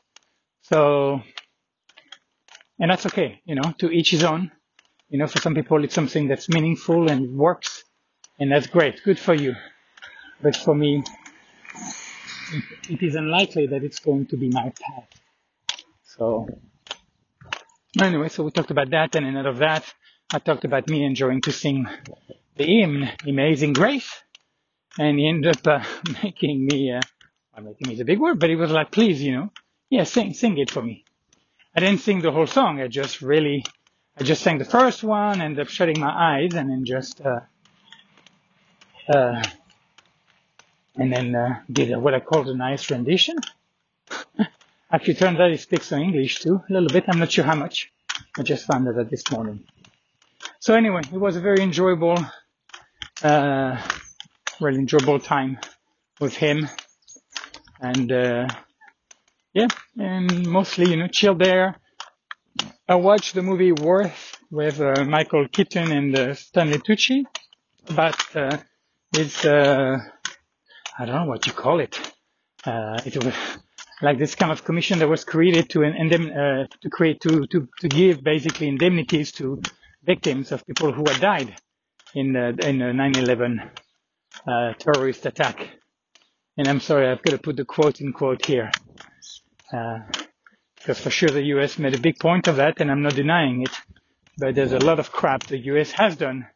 So, 0.64 1.22
and 2.80 2.92
that's 2.92 3.06
okay, 3.06 3.42
you 3.46 3.56
know, 3.56 3.74
to 3.80 3.90
each 3.90 4.12
his 4.12 4.24
own. 4.24 4.52
You 5.10 5.18
know, 5.18 5.28
for 5.28 5.40
some 5.40 5.56
people 5.56 5.84
it's 5.84 5.96
something 5.96 6.28
that's 6.28 6.50
meaningful 6.50 7.10
and 7.10 7.36
works, 7.38 7.84
and 8.40 8.52
that's 8.52 8.68
great, 8.68 9.02
good 9.04 9.18
for 9.18 9.34
you. 9.34 9.56
But 10.42 10.56
for 10.56 10.74
me, 10.74 11.04
it 12.90 13.04
is 13.04 13.16
unlikely 13.16 13.68
that 13.68 13.84
it's 13.84 14.00
going 14.00 14.28
to 14.28 14.38
be 14.38 14.50
my 14.50 14.72
path. 14.82 15.10
So, 16.04 16.48
anyway, 18.02 18.30
so 18.30 18.44
we 18.44 18.52
talked 18.52 18.72
about 18.72 18.90
that, 18.92 19.16
and 19.16 19.38
out 19.38 19.46
of 19.46 19.58
that, 19.58 19.86
I 20.34 20.40
talked 20.40 20.66
about 20.66 20.90
me 20.90 21.04
enjoying 21.04 21.42
to 21.42 21.52
sing 21.52 21.88
the 22.56 22.66
hymn, 22.66 23.08
Amazing 23.28 23.74
Grace, 23.74 24.12
and 24.98 25.20
he 25.20 25.28
ended 25.28 25.58
up 25.58 25.68
uh, 25.68 25.84
making 26.24 26.66
me, 26.66 26.92
uh, 26.92 27.02
well, 27.56 27.66
making 27.66 27.88
me 27.88 27.94
is 27.96 28.00
a 28.00 28.06
big 28.06 28.20
word, 28.20 28.40
but 28.40 28.50
he 28.50 28.56
was 28.56 28.72
like, 28.72 28.92
please, 28.92 29.22
you 29.22 29.34
know, 29.34 29.52
yeah, 29.90 30.04
sing, 30.04 30.34
sing 30.34 30.58
it 30.58 30.72
for 30.72 30.82
me. 30.82 31.04
I 31.76 31.82
didn't 31.82 32.02
sing 32.02 32.22
the 32.22 32.32
whole 32.32 32.48
song. 32.48 32.82
I 32.82 32.88
just 32.88 33.22
really, 33.22 33.66
I 34.18 34.24
just 34.24 34.42
sang 34.42 34.58
the 34.58 34.66
first 34.66 35.04
one, 35.04 35.42
ended 35.42 35.60
up 35.60 35.70
shutting 35.70 36.00
my 36.00 36.12
eyes, 36.12 36.54
and 36.54 36.70
then 36.70 36.86
just, 36.86 37.22
uh, 37.22 37.42
uh, 39.14 39.44
and 41.00 41.12
then 41.14 41.36
uh, 41.36 41.62
did 41.72 41.96
what 41.98 42.14
I 42.14 42.20
called 42.20 42.50
a 42.50 42.56
nice 42.56 42.92
rendition. 42.92 43.38
Actually, 44.92 45.16
turns 45.16 45.40
out 45.40 45.52
he 45.52 45.58
speaks 45.58 45.88
some 45.88 46.02
English 46.02 46.40
too, 46.40 46.62
a 46.70 46.74
little 46.74 46.90
bit. 46.90 47.06
I'm 47.08 47.20
not 47.20 47.32
sure 47.32 47.46
how 47.46 47.56
much. 47.56 47.92
I 48.38 48.44
just 48.44 48.66
found 48.66 48.86
that 48.88 49.00
out 49.00 49.10
this 49.10 49.32
morning. 49.32 49.64
So 50.60 50.76
anyway, 50.76 51.02
it 51.02 51.20
was 51.20 51.38
a 51.38 51.42
very 51.42 51.62
enjoyable, 51.62 52.18
uh, 53.24 53.82
really 54.60 54.80
enjoyable 54.80 55.20
time 55.20 55.60
with 56.20 56.36
him, 56.36 56.68
and 57.80 58.12
uh, 58.12 58.48
yeah, 59.54 59.68
and 59.98 60.48
mostly 60.48 60.90
you 60.90 60.98
know 60.98 61.08
chill 61.08 61.36
there. 61.36 61.76
I 62.88 62.96
watched 62.96 63.36
the 63.36 63.42
movie 63.42 63.72
Worth 63.72 64.38
with 64.52 64.82
uh, 64.82 65.06
Michael 65.06 65.48
Keaton 65.48 65.92
and 65.92 66.18
uh, 66.18 66.34
Stanley 66.34 66.80
Tucci 66.80 67.24
about 67.88 68.36
uh, 68.36 68.58
uh, 69.46 69.98
I 71.00 71.06
don't 71.06 71.16
know 71.16 71.26
what 71.26 71.48
you 71.48 71.54
call 71.54 71.80
it. 71.80 71.98
Uh, 72.66 73.00
it 73.06 73.24
was 73.24 73.34
like 74.02 74.20
this 74.20 74.36
kind 74.36 74.52
of 74.52 74.66
commission 74.66 75.00
that 75.00 75.08
was 75.08 75.24
created 75.24 75.70
to 75.70 75.80
indemn, 75.80 76.26
uh, 76.32 76.68
to 76.82 76.90
create 76.90 77.22
to, 77.22 77.48
to 77.48 77.70
to 77.80 77.88
give 77.88 78.22
basically 78.22 78.68
indemnities 78.68 79.32
to 79.34 79.62
victims 80.04 80.52
of 80.52 80.68
people 80.68 80.92
who 80.92 81.06
had 81.10 81.22
died 81.22 81.56
in 82.14 82.34
the 82.34 82.50
in 82.68 82.80
the 82.80 82.92
9/11 82.92 83.72
uh, 84.46 84.74
terrorist 84.74 85.26
attack. 85.26 85.70
And 86.58 86.68
I'm 86.68 86.82
sorry, 86.82 87.08
I've 87.08 87.22
got 87.22 87.32
to 87.32 87.38
put 87.38 87.56
the 87.56 87.64
quote 87.66 88.02
in 88.02 88.12
quote 88.12 88.46
here. 88.46 88.70
Uh, 89.72 90.00
because 90.76 91.00
for 91.00 91.10
sure 91.10 91.30
the 91.30 91.44
US 91.56 91.78
made 91.78 91.96
a 91.96 92.00
big 92.00 92.20
point 92.20 92.48
of 92.48 92.58
that 92.58 92.82
and 92.82 92.92
I'm 92.92 93.02
not 93.02 93.16
denying 93.16 93.62
it. 93.62 93.72
But 94.38 94.56
there's 94.56 94.74
a 94.74 94.80
lot 94.80 95.00
of 95.00 95.12
crap 95.12 95.44
the 95.44 95.58
US 95.74 95.92
has 95.92 96.18
done 96.18 96.48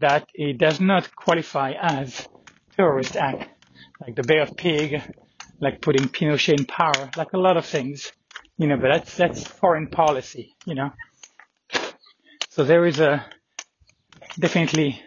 that 0.00 0.28
it 0.34 0.58
does 0.58 0.80
not 0.80 1.14
qualify 1.14 1.72
as 1.72 2.28
terrorist 2.76 3.16
act 3.16 3.55
like 4.00 4.14
the 4.14 4.22
Bay 4.22 4.38
of 4.38 4.56
Pig, 4.56 5.02
like 5.60 5.80
putting 5.80 6.08
Pinochet 6.08 6.58
in 6.58 6.66
power, 6.66 7.10
like 7.16 7.32
a 7.32 7.38
lot 7.38 7.56
of 7.56 7.66
things, 7.66 8.12
you 8.58 8.66
know, 8.66 8.76
but 8.76 8.88
that's, 8.92 9.16
that's 9.16 9.46
foreign 9.46 9.88
policy, 9.88 10.54
you 10.64 10.74
know. 10.74 10.90
So 12.50 12.64
there 12.64 12.86
is 12.86 13.00
a 13.00 13.24
definitely 14.38 15.00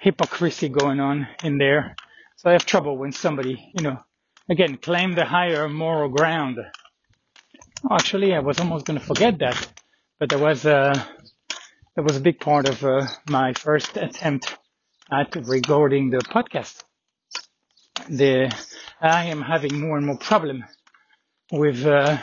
hypocrisy 0.00 0.68
going 0.68 1.00
on 1.00 1.26
in 1.42 1.58
there. 1.58 1.96
So 2.36 2.50
I 2.50 2.52
have 2.52 2.66
trouble 2.66 2.96
when 2.98 3.12
somebody, 3.12 3.70
you 3.74 3.82
know, 3.82 3.98
again, 4.48 4.76
claim 4.76 5.14
the 5.14 5.24
higher 5.24 5.68
moral 5.68 6.08
ground. 6.08 6.58
Actually, 7.90 8.34
I 8.34 8.40
was 8.40 8.60
almost 8.60 8.86
going 8.86 8.98
to 8.98 9.04
forget 9.04 9.38
that, 9.38 9.82
but 10.18 10.28
there 10.28 10.38
was 10.38 10.64
a, 10.64 11.06
that 11.96 12.02
was 12.02 12.16
a 12.16 12.20
big 12.20 12.40
part 12.40 12.68
of 12.68 12.84
uh, 12.84 13.06
my 13.28 13.52
first 13.52 13.96
attempt 13.96 14.56
at 15.10 15.36
recording 15.36 16.10
the 16.10 16.18
podcast 16.18 16.82
the 18.08 18.50
I 19.00 19.24
am 19.26 19.42
having 19.42 19.80
more 19.80 19.96
and 19.96 20.06
more 20.06 20.18
problem 20.18 20.64
with 21.52 21.84
uh, 21.86 22.18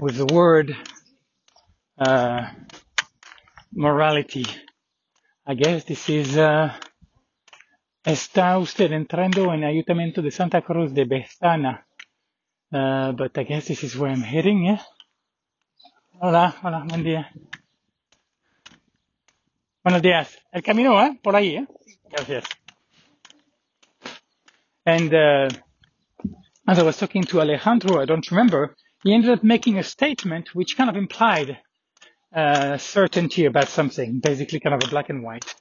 with 0.00 0.16
the 0.16 0.26
word 0.26 0.76
uh, 1.98 2.46
morality. 3.72 4.46
I 5.46 5.54
guess 5.54 5.84
this 5.84 6.08
is 6.08 6.36
uh, 6.36 6.72
está 8.04 8.58
usted 8.58 8.92
entrando 8.92 9.52
en 9.52 9.64
Ayuntamiento 9.64 10.22
de 10.22 10.30
Santa 10.30 10.62
Cruz 10.62 10.92
de 10.92 11.04
Bezana. 11.04 11.84
Uh, 12.72 13.12
but 13.12 13.36
I 13.38 13.44
guess 13.44 13.66
this 13.68 13.84
is 13.84 13.96
where 13.96 14.10
I'm 14.10 14.22
heading, 14.22 14.64
yeah? 14.64 14.82
Hola, 16.20 16.54
hola, 16.62 16.84
buen 16.88 17.04
día. 17.04 17.30
Buenos 19.84 20.02
días. 20.02 20.36
El 20.52 20.62
camino, 20.62 21.00
¿eh? 21.00 21.18
Por 21.22 21.36
ahí, 21.36 21.56
¿eh? 21.56 21.66
Gracias. 22.10 22.44
And 24.86 25.12
uh, 25.12 25.48
as 26.68 26.78
I 26.78 26.82
was 26.84 26.96
talking 26.96 27.24
to 27.24 27.40
Alejandro, 27.40 28.00
I 28.00 28.04
don't 28.04 28.30
remember, 28.30 28.76
he 29.02 29.12
ended 29.12 29.30
up 29.30 29.42
making 29.42 29.78
a 29.78 29.82
statement 29.82 30.54
which 30.54 30.76
kind 30.76 30.88
of 30.88 30.94
implied 30.94 31.58
uh, 32.34 32.78
certainty 32.78 33.46
about 33.46 33.68
something, 33.68 34.20
basically 34.20 34.60
kind 34.60 34.74
of 34.74 34.86
a 34.86 34.90
black 34.90 35.08
and 35.10 35.24
white, 35.24 35.54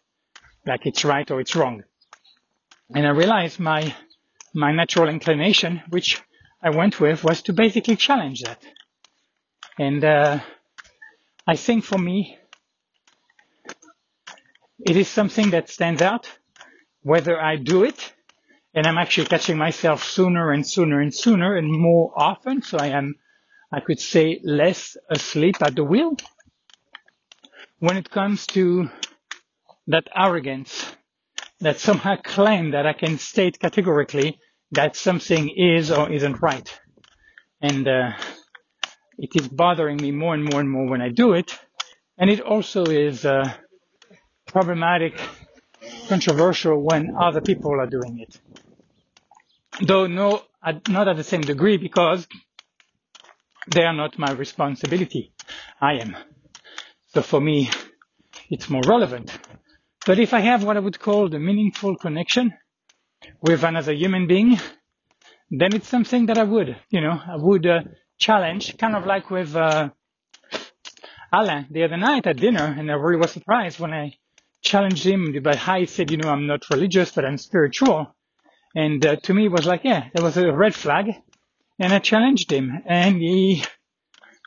like 0.68 0.86
it's 0.86 1.04
right 1.04 1.30
or 1.32 1.40
it's 1.40 1.56
wrong. 1.56 1.84
And 2.94 3.08
I 3.08 3.10
realized 3.10 3.60
my 3.60 3.96
my 4.54 4.72
natural 4.72 5.10
inclination, 5.10 5.82
which 5.90 6.22
I 6.64 6.70
went 6.70 7.00
with, 7.02 7.24
was 7.24 7.42
to 7.44 7.54
basically 7.54 7.98
challenge 7.98 8.44
that. 8.44 8.62
And 9.78 10.06
uh, 10.06 10.40
I 11.46 11.56
think 11.56 11.84
for 11.84 11.98
me, 11.98 12.38
it 14.86 14.96
is 14.96 15.10
something 15.10 15.50
that 15.50 15.70
stands 15.70 16.02
out, 16.02 16.32
whether 17.02 17.42
I 17.42 17.58
do 17.58 17.84
it 17.84 18.15
and 18.76 18.86
I'm 18.86 18.98
actually 18.98 19.28
catching 19.28 19.58
myself 19.58 20.04
sooner 20.04 20.52
and 20.52 20.68
sooner 20.68 21.00
and 21.02 21.14
sooner 21.14 21.56
and 21.56 21.72
more 21.72 22.12
often. 22.16 22.62
So 22.62 22.78
I 22.78 22.88
am, 22.88 23.16
I 23.72 23.80
could 23.80 24.00
say 24.00 24.42
less 24.44 24.98
asleep 25.10 25.56
at 25.62 25.76
the 25.76 25.84
wheel 25.84 26.18
when 27.80 27.96
it 27.98 28.10
comes 28.10 28.46
to 28.48 28.90
that 29.88 30.08
arrogance 30.16 30.86
that 31.62 31.80
somehow 31.80 32.18
claim 32.18 32.72
that 32.72 32.86
I 32.86 32.94
can 32.94 33.18
state 33.18 33.60
categorically 33.60 34.40
that 34.72 34.98
something 34.98 35.50
is 35.56 35.90
or 35.90 36.12
isn't 36.12 36.42
right. 36.42 36.80
And, 37.62 37.88
uh, 37.88 38.12
it 39.18 39.30
is 39.36 39.48
bothering 39.48 39.98
me 39.98 40.12
more 40.12 40.34
and 40.34 40.44
more 40.44 40.60
and 40.60 40.70
more 40.70 40.90
when 40.90 41.02
I 41.02 41.10
do 41.10 41.34
it. 41.34 41.58
And 42.18 42.30
it 42.30 42.42
also 42.42 42.84
is, 42.86 43.26
uh, 43.26 43.54
problematic, 44.48 45.20
controversial 46.10 46.82
when 46.84 47.16
other 47.16 47.42
people 47.42 47.80
are 47.80 47.88
doing 47.88 48.20
it. 48.20 48.40
Though 49.82 50.08
no, 50.08 50.44
not 50.88 51.08
at 51.08 51.18
the 51.18 51.24
same 51.24 51.42
degree 51.42 51.78
because 51.78 52.28
they 53.68 53.84
are 53.84 53.94
not 53.94 54.18
my 54.18 54.32
responsibility. 54.32 55.34
I 55.82 55.96
am. 55.96 56.16
So 57.08 57.22
for 57.22 57.42
me, 57.42 57.70
it's 58.50 58.70
more 58.70 58.84
relevant. 58.88 59.38
But 60.06 60.20
if 60.20 60.34
I 60.34 60.40
have 60.42 60.64
what 60.64 60.78
I 60.78 60.80
would 60.80 61.00
call 61.00 61.30
the 61.30 61.40
meaningful 61.40 61.96
connection 61.96 62.54
with 63.42 63.64
another 63.64 63.94
human 63.94 64.28
being, 64.28 64.60
then 65.50 65.74
it's 65.76 65.88
something 65.88 66.28
that 66.28 66.38
I 66.38 66.44
would, 66.44 66.76
you 66.90 67.02
know, 67.02 67.20
I 67.28 67.36
would 67.38 67.66
uh, 67.66 67.82
challenge, 68.18 68.78
kind 68.78 68.96
of 68.96 69.06
like 69.06 69.30
with 69.30 69.56
uh, 69.56 69.90
the 71.32 71.84
other 71.84 71.98
night 71.98 72.28
at 72.28 72.38
dinner, 72.38 72.76
and 72.78 72.90
I 72.90 72.94
really 72.94 73.20
was 73.20 73.32
surprised 73.32 73.80
when 73.80 73.94
I 73.94 74.14
challenged 74.62 75.06
him 75.06 75.36
by 75.44 75.56
how 75.56 75.80
he 75.80 75.86
said, 75.86 76.12
you 76.12 76.18
know, 76.18 76.30
I'm 76.30 76.48
not 76.48 76.70
religious, 76.70 77.12
but 77.12 77.26
I'm 77.26 77.38
spiritual. 77.38 78.15
And 78.76 79.06
uh, 79.06 79.16
to 79.16 79.34
me, 79.34 79.46
it 79.46 79.52
was 79.52 79.66
like, 79.66 79.86
yeah, 79.86 80.10
there 80.14 80.24
was 80.24 80.38
a 80.38 80.52
red 80.52 80.76
flag, 80.76 81.12
and 81.80 81.94
I 81.94 82.00
challenged 82.00 82.52
him, 82.52 82.84
and 82.86 83.22
he, 83.22 83.64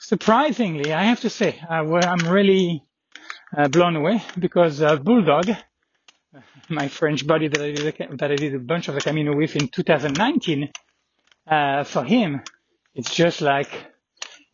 surprisingly, 0.01 0.93
I 0.93 1.05
have 1.05 1.21
to 1.21 1.31
say, 1.31 1.59
uh, 1.69 1.83
I'm 1.95 2.29
really 2.29 2.85
uh, 3.57 3.69
blown 3.69 3.97
away 3.97 4.23
because 4.39 4.83
uh, 4.83 4.97
Bulldog, 4.97 5.49
my 6.69 6.89
French 6.89 7.27
buddy 7.27 7.49
that 7.49 7.61
I 7.61 7.73
did 7.73 8.01
a, 8.01 8.17
that 8.17 8.31
I 8.31 8.37
did 8.37 8.55
a 8.55 8.59
bunch 8.59 8.89
of 8.89 8.95
the 8.95 9.01
Camino 9.01 9.35
with 9.35 9.57
in 9.57 9.69
2019, 9.69 10.71
uh, 11.47 11.85
for 11.85 12.05
him, 12.05 12.43
it's 12.95 13.15
just 13.15 13.41
like 13.41 13.71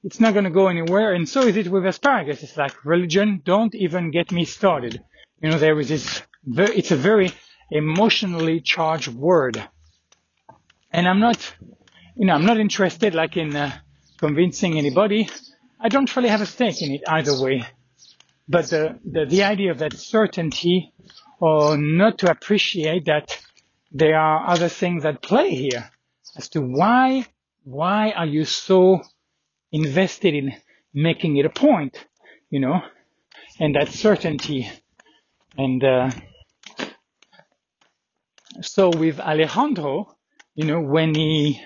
it's 0.04 0.20
not 0.20 0.34
going 0.34 0.44
to 0.44 0.50
go 0.50 0.68
anywhere. 0.68 1.14
And 1.14 1.28
so 1.28 1.40
is 1.42 1.56
it 1.56 1.68
with 1.68 1.86
asparagus. 1.86 2.42
It's 2.42 2.56
like 2.56 2.84
religion. 2.84 3.40
Don't 3.44 3.74
even 3.74 4.10
get 4.10 4.30
me 4.30 4.44
started. 4.44 5.02
You 5.40 5.50
know, 5.50 5.58
there 5.58 5.78
is 5.80 5.88
this. 5.88 6.22
It's 6.46 6.90
a 6.90 6.96
very 6.96 7.32
emotionally 7.74 8.60
charged 8.60 9.08
word, 9.08 9.62
and 10.92 11.08
I'm 11.08 11.18
not, 11.18 11.54
you 12.16 12.26
know, 12.26 12.34
I'm 12.34 12.46
not 12.46 12.58
interested 12.58 13.14
like 13.14 13.36
in 13.36 13.54
uh, 13.54 13.72
convincing 14.16 14.78
anybody. 14.78 15.28
I 15.80 15.88
don't 15.88 16.14
really 16.16 16.28
have 16.28 16.40
a 16.40 16.46
stake 16.46 16.80
in 16.82 16.92
it 16.92 17.02
either 17.06 17.38
way. 17.38 17.66
But 18.48 18.70
the, 18.70 19.00
the, 19.04 19.26
the 19.26 19.42
idea 19.42 19.72
of 19.72 19.78
that 19.78 19.94
certainty 19.94 20.92
or 21.40 21.76
not 21.76 22.18
to 22.18 22.30
appreciate 22.30 23.06
that 23.06 23.36
there 23.90 24.16
are 24.16 24.48
other 24.48 24.68
things 24.68 25.04
at 25.04 25.20
play 25.20 25.50
here 25.50 25.90
as 26.36 26.48
to 26.50 26.60
why, 26.60 27.26
why 27.64 28.12
are 28.12 28.26
you 28.26 28.44
so 28.44 29.02
invested 29.72 30.34
in 30.34 30.52
making 30.92 31.36
it 31.38 31.46
a 31.46 31.50
point, 31.50 32.06
you 32.50 32.60
know, 32.60 32.80
and 33.58 33.74
that 33.74 33.88
certainty. 33.88 34.70
And, 35.58 35.82
uh, 35.82 36.10
so 38.60 38.90
with 38.90 39.20
Alejandro, 39.20 40.16
you 40.54 40.66
know, 40.66 40.80
when 40.80 41.14
he, 41.14 41.62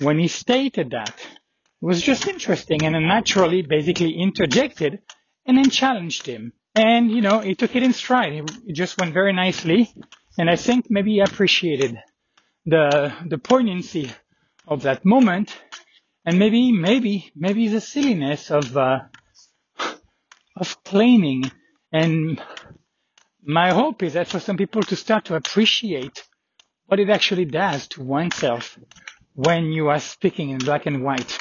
when 0.00 0.18
he 0.18 0.28
stated 0.28 0.90
that, 0.90 1.14
it 1.18 1.86
was 1.86 2.02
just 2.02 2.26
interesting 2.26 2.84
and 2.84 2.94
naturally 3.06 3.62
basically 3.62 4.12
interjected 4.12 5.00
and 5.46 5.56
then 5.56 5.70
challenged 5.70 6.26
him. 6.26 6.52
And, 6.74 7.10
you 7.10 7.20
know, 7.20 7.40
he 7.40 7.54
took 7.54 7.74
it 7.74 7.82
in 7.82 7.92
stride. 7.92 8.32
It 8.66 8.74
just 8.74 9.00
went 9.00 9.14
very 9.14 9.32
nicely. 9.32 9.92
And 10.38 10.48
I 10.48 10.56
think 10.56 10.86
maybe 10.88 11.12
he 11.12 11.20
appreciated 11.20 11.98
the, 12.66 13.12
the 13.26 13.38
poignancy 13.38 14.10
of 14.66 14.82
that 14.82 15.04
moment. 15.04 15.56
And 16.24 16.38
maybe, 16.38 16.70
maybe, 16.70 17.32
maybe 17.34 17.68
the 17.68 17.80
silliness 17.80 18.50
of, 18.50 18.76
uh, 18.76 19.00
of 20.56 20.84
claiming. 20.84 21.50
And 21.92 22.40
my 23.44 23.72
hope 23.72 24.02
is 24.02 24.14
that 24.14 24.28
for 24.28 24.40
some 24.40 24.56
people 24.56 24.82
to 24.82 24.96
start 24.96 25.26
to 25.26 25.34
appreciate 25.34 26.24
what 26.86 27.00
it 27.00 27.10
actually 27.10 27.44
does 27.44 27.88
to 27.88 28.02
oneself 28.02 28.78
when 29.34 29.66
you 29.66 29.88
are 29.88 30.00
speaking 30.00 30.50
in 30.50 30.58
black 30.58 30.86
and 30.86 31.04
white. 31.04 31.38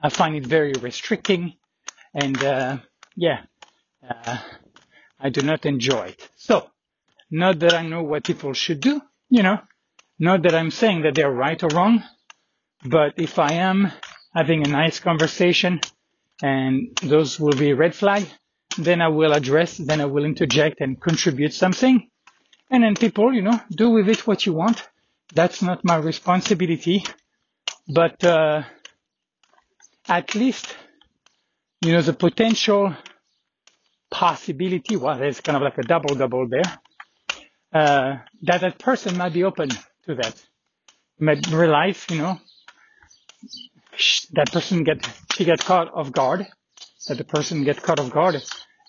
I 0.00 0.08
find 0.08 0.36
it 0.36 0.46
very 0.46 0.72
restricting 0.72 1.54
and 2.14 2.42
uh, 2.42 2.78
yeah, 3.16 3.40
uh, 4.08 4.38
I 5.18 5.30
do 5.30 5.42
not 5.42 5.66
enjoy 5.66 6.08
it. 6.08 6.28
So, 6.36 6.68
not 7.30 7.58
that 7.60 7.74
I 7.74 7.82
know 7.86 8.02
what 8.02 8.24
people 8.24 8.52
should 8.52 8.80
do, 8.80 9.00
you 9.30 9.42
know, 9.42 9.58
not 10.18 10.42
that 10.42 10.54
I'm 10.54 10.70
saying 10.70 11.02
that 11.02 11.14
they're 11.14 11.30
right 11.30 11.60
or 11.62 11.68
wrong, 11.68 12.04
but 12.84 13.14
if 13.16 13.38
I 13.38 13.54
am 13.54 13.90
having 14.34 14.66
a 14.66 14.70
nice 14.70 15.00
conversation 15.00 15.80
and 16.42 16.96
those 17.02 17.40
will 17.40 17.56
be 17.56 17.72
red 17.72 17.94
flag, 17.94 18.26
then 18.78 19.00
I 19.00 19.08
will 19.08 19.32
address, 19.32 19.76
then 19.76 20.00
I 20.00 20.06
will 20.06 20.24
interject 20.24 20.80
and 20.80 21.00
contribute 21.00 21.52
something. 21.52 22.08
And 22.70 22.82
then 22.82 22.94
people, 22.94 23.32
you 23.32 23.42
know, 23.42 23.60
do 23.70 23.90
with 23.90 24.08
it 24.08 24.26
what 24.26 24.46
you 24.46 24.52
want. 24.52 24.82
That's 25.34 25.62
not 25.62 25.84
my 25.84 25.96
responsibility. 25.96 27.04
But, 27.88 28.22
uh, 28.24 28.62
at 30.08 30.34
least 30.34 30.74
you 31.84 31.92
know, 31.92 32.00
the 32.00 32.14
potential 32.14 32.96
possibility, 34.10 34.96
well, 34.96 35.18
there's 35.18 35.40
kind 35.40 35.56
of 35.56 35.62
like 35.62 35.76
a 35.76 35.82
double 35.82 36.14
double 36.14 36.48
there, 36.48 36.78
uh, 37.72 38.16
that 38.42 38.60
that 38.62 38.78
person 38.78 39.18
might 39.18 39.34
be 39.34 39.44
open 39.44 39.68
to 39.68 40.14
that. 40.14 40.42
Might 41.18 41.46
realize, 41.48 42.04
you 42.08 42.18
know, 42.18 42.40
that 44.32 44.50
person 44.50 44.82
get, 44.82 45.06
she 45.34 45.44
get 45.44 45.60
caught 45.60 45.92
off 45.92 46.10
guard, 46.10 46.46
that 47.08 47.18
the 47.18 47.24
person 47.24 47.64
get 47.64 47.82
caught 47.82 48.00
off 48.00 48.10
guard 48.10 48.42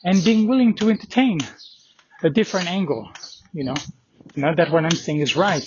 and 0.06 0.24
being 0.24 0.48
willing 0.48 0.76
to 0.76 0.90
entertain 0.92 1.40
a 2.24 2.30
different 2.30 2.70
angle, 2.70 3.10
you 3.52 3.64
know, 3.64 3.74
not 4.36 4.58
that 4.58 4.72
what 4.72 4.86
I'm 4.86 4.92
saying 4.92 5.20
is 5.20 5.36
right, 5.36 5.66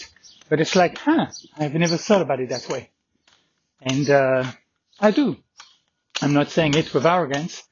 but 0.48 0.60
it's 0.60 0.76
like, 0.76 0.96
huh, 0.96 1.26
I've 1.58 1.74
never 1.74 1.96
thought 1.96 2.22
about 2.22 2.40
it 2.40 2.50
that 2.50 2.68
way. 2.68 2.90
And, 3.82 4.08
uh, 4.08 4.44
I 5.00 5.10
do. 5.10 5.36
I'm 6.22 6.32
not 6.32 6.50
saying 6.50 6.74
it 6.74 6.94
with 6.94 7.04
arrogance, 7.04 7.64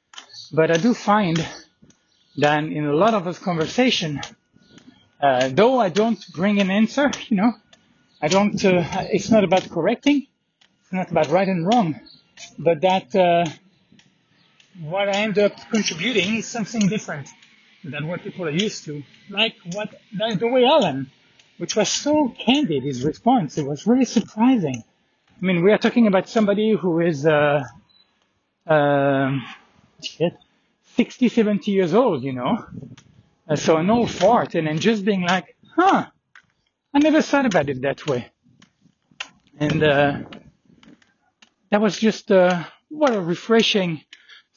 but 0.52 0.70
I 0.70 0.76
do 0.76 0.92
find 0.92 1.44
that 2.38 2.64
in 2.64 2.84
a 2.84 2.94
lot 2.94 3.14
of 3.14 3.24
this 3.24 3.38
conversation, 3.38 4.20
uh, 5.20 5.48
though 5.48 5.78
I 5.78 5.88
don't 5.88 6.20
bring 6.32 6.60
an 6.60 6.70
answer, 6.70 7.10
you 7.28 7.36
know, 7.36 7.52
I 8.20 8.28
don't, 8.28 8.62
uh, 8.64 8.84
it's 9.12 9.30
not 9.30 9.44
about 9.44 9.70
correcting, 9.70 10.26
it's 10.82 10.92
not 10.92 11.10
about 11.12 11.28
right 11.28 11.48
and 11.48 11.64
wrong, 11.64 12.00
but 12.58 12.80
that, 12.80 13.14
uh, 13.14 13.46
what 14.80 15.08
I 15.08 15.18
end 15.22 15.38
up 15.38 15.52
contributing 15.70 16.36
is 16.36 16.46
something 16.46 16.88
different 16.88 17.28
than 17.82 18.08
what 18.08 18.22
people 18.22 18.46
are 18.46 18.50
used 18.50 18.84
to. 18.84 19.02
Like 19.30 19.54
what, 19.72 19.94
the 20.12 20.48
way 20.48 20.64
Alan, 20.64 21.10
which 21.58 21.76
was 21.76 21.88
so 21.88 22.34
candid, 22.38 22.82
his 22.82 23.04
response, 23.04 23.58
it 23.58 23.66
was 23.66 23.86
really 23.86 24.04
surprising. 24.04 24.82
I 25.40 25.44
mean, 25.44 25.62
we 25.62 25.72
are 25.72 25.78
talking 25.78 26.06
about 26.06 26.28
somebody 26.28 26.72
who 26.72 27.00
is, 27.00 27.26
uh, 27.26 27.62
um, 28.66 29.44
60, 30.96 31.28
70 31.28 31.70
years 31.70 31.94
old, 31.94 32.22
you 32.22 32.32
know. 32.32 32.64
Uh, 33.48 33.56
so 33.56 33.76
an 33.76 33.90
old 33.90 34.10
fart 34.10 34.54
and 34.54 34.66
then 34.66 34.78
just 34.78 35.04
being 35.04 35.22
like, 35.22 35.56
huh, 35.76 36.06
I 36.92 36.98
never 36.98 37.22
thought 37.22 37.46
about 37.46 37.68
it 37.68 37.82
that 37.82 38.06
way. 38.06 38.30
And, 39.58 39.82
uh, 39.82 40.18
that 41.70 41.80
was 41.80 41.98
just, 41.98 42.32
uh, 42.32 42.64
what 42.88 43.14
a 43.14 43.20
refreshing 43.20 44.02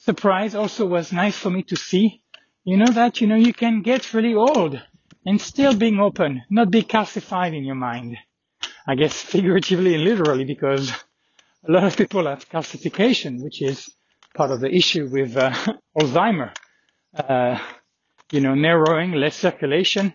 surprise. 0.00 0.54
Also 0.54 0.86
was 0.86 1.12
nice 1.12 1.36
for 1.36 1.50
me 1.50 1.62
to 1.64 1.76
see, 1.76 2.22
you 2.64 2.76
know, 2.76 2.92
that, 2.92 3.20
you 3.20 3.26
know, 3.26 3.36
you 3.36 3.52
can 3.54 3.82
get 3.82 4.12
really 4.14 4.34
old 4.34 4.80
and 5.26 5.40
still 5.40 5.74
being 5.74 6.00
open, 6.00 6.42
not 6.50 6.70
be 6.70 6.82
calcified 6.82 7.56
in 7.56 7.64
your 7.64 7.76
mind. 7.76 8.16
I 8.86 8.94
guess 8.96 9.14
figuratively 9.34 9.94
and 9.94 10.04
literally 10.04 10.44
because 10.44 10.90
a 11.68 11.72
lot 11.72 11.84
of 11.84 11.96
people 11.96 12.26
have 12.26 12.48
calcification, 12.48 13.42
which 13.42 13.62
is 13.62 13.88
part 14.34 14.50
of 14.50 14.60
the 14.60 14.74
issue 14.74 15.08
with 15.10 15.36
uh, 15.36 15.52
Alzheimer. 15.98 16.52
Uh, 17.14 17.58
you 18.32 18.40
know, 18.40 18.54
narrowing, 18.54 19.12
less 19.12 19.36
circulation, 19.36 20.14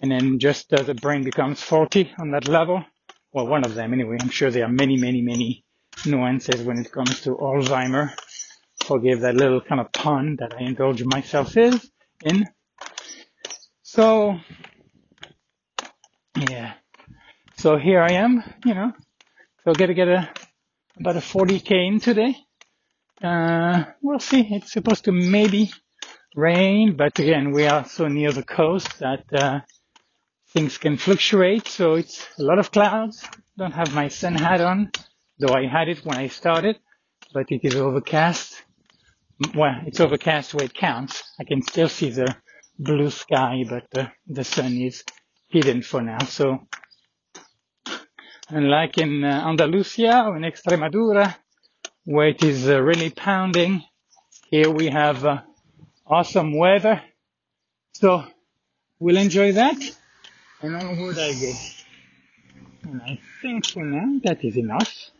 and 0.00 0.10
then 0.10 0.38
just 0.38 0.72
uh, 0.72 0.82
the 0.82 0.94
brain 0.94 1.22
becomes 1.22 1.62
faulty 1.62 2.10
on 2.18 2.30
that 2.30 2.48
level. 2.48 2.82
Well, 3.32 3.46
one 3.46 3.64
of 3.64 3.74
them 3.74 3.92
anyway. 3.92 4.16
I'm 4.20 4.30
sure 4.30 4.50
there 4.50 4.64
are 4.64 4.72
many, 4.72 4.96
many, 4.96 5.20
many 5.20 5.64
nuances 6.06 6.62
when 6.62 6.78
it 6.78 6.90
comes 6.90 7.20
to 7.22 7.36
Alzheimer. 7.36 8.14
Forgive 8.86 9.20
that 9.20 9.34
little 9.34 9.60
kind 9.60 9.80
of 9.80 9.92
pun 9.92 10.36
that 10.38 10.54
I 10.54 10.62
indulge 10.62 11.02
myself 11.04 11.56
in. 11.56 12.46
So 13.82 14.38
yeah, 16.48 16.74
so 17.56 17.78
here 17.78 18.00
I 18.00 18.12
am, 18.12 18.44
you 18.64 18.74
know, 18.74 18.92
so 19.64 19.72
gotta 19.72 19.94
get 19.94 20.08
a 20.08 20.30
about 21.00 21.16
a 21.16 21.20
40k 21.20 21.86
in 21.88 22.00
today. 22.00 22.36
Uh, 23.22 23.84
we'll 24.02 24.20
see. 24.20 24.46
It's 24.50 24.72
supposed 24.72 25.04
to 25.04 25.12
maybe 25.12 25.70
rain, 26.34 26.96
but 26.96 27.18
again, 27.18 27.52
we 27.52 27.66
are 27.66 27.84
so 27.86 28.08
near 28.08 28.32
the 28.32 28.44
coast 28.44 28.98
that 28.98 29.24
uh, 29.32 29.60
things 30.48 30.78
can 30.78 30.96
fluctuate. 30.96 31.66
So 31.66 31.94
it's 31.94 32.26
a 32.38 32.42
lot 32.42 32.58
of 32.58 32.70
clouds. 32.70 33.24
Don't 33.58 33.72
have 33.72 33.94
my 33.94 34.08
sun 34.08 34.34
hat 34.34 34.60
on, 34.60 34.92
though 35.38 35.54
I 35.54 35.66
had 35.66 35.88
it 35.88 36.04
when 36.04 36.18
I 36.18 36.28
started, 36.28 36.78
but 37.32 37.50
it 37.50 37.64
is 37.64 37.74
overcast. 37.74 38.55
Well, 39.54 39.82
it's 39.86 40.00
overcast 40.00 40.54
where 40.54 40.64
it 40.64 40.72
counts. 40.74 41.22
I 41.38 41.44
can 41.44 41.60
still 41.60 41.88
see 41.88 42.10
the 42.10 42.34
blue 42.78 43.10
sky, 43.10 43.64
but 43.68 43.84
the, 43.90 44.10
the 44.26 44.44
sun 44.44 44.72
is 44.72 45.04
hidden 45.48 45.82
for 45.82 46.00
now. 46.00 46.20
So 46.24 46.66
unlike 48.48 48.96
in 48.96 49.24
uh, 49.24 49.44
Andalusia 49.46 50.24
or 50.26 50.36
in 50.38 50.42
Extremadura, 50.42 51.34
where 52.04 52.28
it 52.28 52.42
is 52.42 52.68
uh, 52.68 52.80
really 52.80 53.10
pounding, 53.10 53.82
here 54.50 54.70
we 54.70 54.86
have 54.86 55.24
uh, 55.24 55.42
awesome 56.06 56.56
weather. 56.56 57.02
So 57.92 58.24
we'll 58.98 59.18
enjoy 59.18 59.52
that. 59.52 59.76
And 60.62 60.76
on 60.76 60.98
would 60.98 61.18
I 61.18 61.32
go? 61.32 61.52
And 62.84 63.02
I 63.02 63.18
think 63.42 63.66
for 63.66 63.84
now 63.84 64.18
that 64.24 64.42
is 64.44 64.56
enough. 64.56 65.10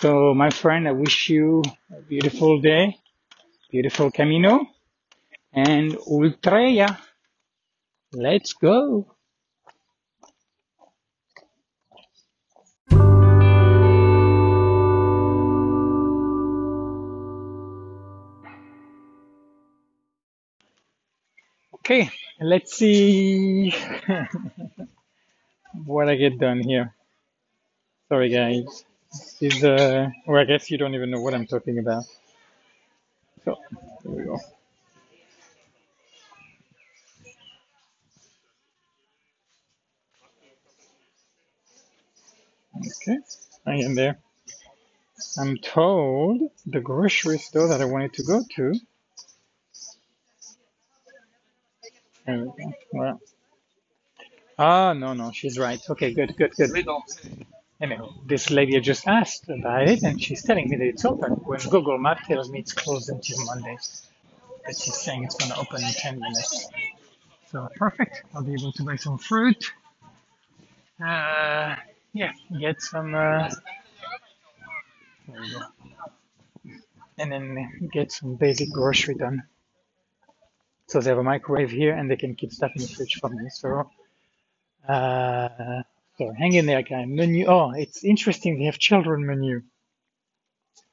So 0.00 0.32
my 0.34 0.50
friend, 0.50 0.86
I 0.86 0.92
wish 0.92 1.28
you 1.28 1.62
a 1.90 2.02
beautiful 2.02 2.60
day, 2.60 2.98
beautiful 3.72 4.10
Camino, 4.10 4.68
and 5.54 5.92
Ultreya. 5.94 6.98
Let's 8.12 8.52
go. 8.52 9.06
Okay, 21.76 22.10
let's 22.40 22.76
see 22.76 23.74
what 25.84 26.08
I 26.10 26.14
get 26.16 26.38
done 26.38 26.60
here. 26.60 26.94
Sorry 28.08 28.28
guys. 28.28 28.84
This 29.40 29.56
is 29.56 29.64
uh 29.64 30.10
well 30.26 30.40
I 30.40 30.44
guess 30.44 30.70
you 30.70 30.78
don't 30.78 30.94
even 30.94 31.10
know 31.10 31.20
what 31.20 31.34
I'm 31.34 31.46
talking 31.46 31.78
about. 31.78 32.04
So 33.44 33.56
here 34.04 34.12
we 34.12 34.24
go. 34.24 34.38
Okay, 42.78 43.18
I 43.66 43.74
am 43.76 43.94
there. 43.94 44.18
I'm 45.38 45.56
told 45.58 46.42
the 46.66 46.80
grocery 46.80 47.38
store 47.38 47.68
that 47.68 47.80
I 47.82 47.86
wanted 47.86 48.14
to 48.14 48.24
go 48.24 48.42
to. 48.56 48.74
There 52.26 52.38
we 52.38 52.46
go. 52.46 52.72
Well, 52.92 53.20
ah, 54.58 54.92
no, 54.94 55.14
no, 55.14 55.32
she's 55.32 55.58
right. 55.58 55.80
Okay, 55.90 56.14
good, 56.14 56.36
good, 56.36 56.52
good. 56.56 56.70
Anyhow, 57.82 58.10
this 58.24 58.48
lady 58.48 58.78
just 58.80 59.08
asked 59.08 59.48
about 59.48 59.88
it, 59.88 60.04
and 60.04 60.22
she's 60.22 60.44
telling 60.44 60.68
me 60.68 60.76
that 60.76 60.86
it's 60.86 61.04
open. 61.04 61.32
When 61.32 61.58
Google 61.58 61.98
Map 61.98 62.22
tells 62.28 62.48
me 62.48 62.60
it's 62.60 62.72
closed 62.72 63.08
until 63.08 63.44
Monday, 63.44 63.76
but 64.64 64.76
she's 64.78 64.96
saying 64.96 65.24
it's 65.24 65.34
going 65.34 65.50
to 65.50 65.58
open 65.58 65.82
in 65.82 65.90
10 65.90 66.20
minutes. 66.20 66.68
So 67.50 67.68
perfect. 67.74 68.22
I'll 68.34 68.44
be 68.44 68.54
able 68.54 68.70
to 68.70 68.84
buy 68.84 68.94
some 68.94 69.18
fruit. 69.18 69.72
Uh, 71.04 71.74
yeah, 72.12 72.30
get 72.56 72.80
some. 72.80 73.16
Uh. 73.16 73.50
And 77.18 77.32
then 77.32 77.90
get 77.92 78.12
some 78.12 78.36
basic 78.36 78.70
grocery 78.70 79.16
done. 79.16 79.42
So 80.86 81.00
they 81.00 81.10
have 81.10 81.18
a 81.18 81.24
microwave 81.24 81.72
here, 81.72 81.94
and 81.94 82.08
they 82.08 82.16
can 82.16 82.36
keep 82.36 82.52
stuff 82.52 82.70
in 82.76 82.82
the 82.82 82.88
fridge 82.88 83.18
for 83.20 83.28
me. 83.28 83.48
So, 83.50 83.90
uh, 84.88 85.82
so 86.18 86.32
hang 86.38 86.52
in 86.52 86.66
there, 86.66 86.82
guy. 86.82 87.04
Menu. 87.06 87.46
Oh, 87.46 87.72
it's 87.74 88.04
interesting. 88.04 88.58
They 88.58 88.66
have 88.66 88.78
children 88.78 89.26
menu. 89.26 89.62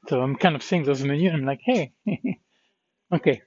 So 0.07 0.21
I'm 0.21 0.35
kind 0.35 0.55
of 0.55 0.63
seeing 0.63 0.83
those 0.83 1.03
menu, 1.03 1.29
I'm 1.29 1.45
like, 1.45 1.59
hey, 1.63 1.93
okay. 3.13 3.41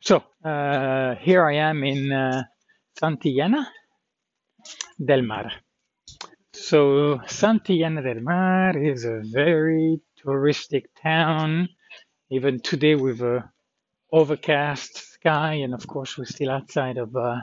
So 0.00 0.22
uh, 0.44 1.14
here 1.16 1.44
I 1.44 1.54
am 1.54 1.84
in 1.84 2.12
uh, 2.12 2.42
Santillana 3.00 3.66
del 5.04 5.22
Mar. 5.22 5.52
So 6.52 7.20
Santillana 7.26 8.02
del 8.02 8.22
Mar 8.22 8.76
is 8.76 9.04
a 9.04 9.22
very 9.24 10.00
touristic 10.24 10.86
town. 11.02 11.68
Even 12.30 12.60
today 12.60 12.96
with 12.96 13.20
a 13.20 13.48
overcast 14.12 14.96
sky, 15.12 15.54
and 15.54 15.74
of 15.74 15.86
course 15.86 16.18
we're 16.18 16.24
still 16.24 16.50
outside 16.50 16.98
of 16.98 17.14
uh, 17.14 17.36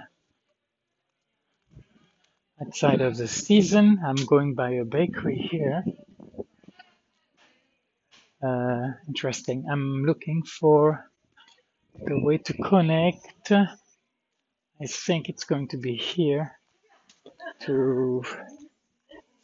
outside 2.62 3.02
of 3.02 3.18
the 3.18 3.28
season. 3.28 4.00
I'm 4.06 4.26
going 4.26 4.56
by 4.56 4.72
a 4.72 4.86
bakery 4.86 5.48
here. 5.52 5.84
Uh, 8.44 8.92
interesting. 9.08 9.66
I'm 9.72 10.04
looking 10.06 10.44
for 10.44 11.10
the 12.06 12.20
way 12.20 12.38
to 12.40 12.54
connect. 12.54 13.52
I 13.52 14.86
think 14.88 15.30
it's 15.30 15.46
going 15.46 15.70
to 15.70 15.78
be 15.78 15.96
here 15.96 16.52
to. 17.62 18.24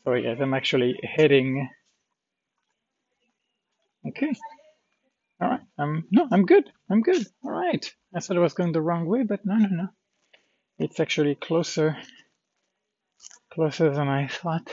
Sorry, 0.04 0.24
guys, 0.24 0.38
I'm 0.42 0.54
actually 0.54 1.00
heading. 1.04 1.70
Okay. 4.08 4.34
All 5.42 5.50
right. 5.50 5.62
Um. 5.78 6.06
No, 6.12 6.28
I'm 6.32 6.46
good. 6.46 6.70
I'm 6.90 7.02
good. 7.02 7.26
All 7.44 7.52
right. 7.52 7.94
I 8.16 8.20
thought 8.20 8.38
I 8.38 8.42
was 8.42 8.54
going 8.54 8.72
the 8.72 8.82
wrong 8.82 9.06
way, 9.06 9.24
but 9.24 9.46
no, 9.46 9.56
no, 9.56 9.68
no. 9.70 9.88
It's 10.80 11.00
actually 11.00 11.36
closer, 11.36 11.98
closer 13.50 13.90
than 13.92 14.08
I 14.08 14.28
thought 14.28 14.68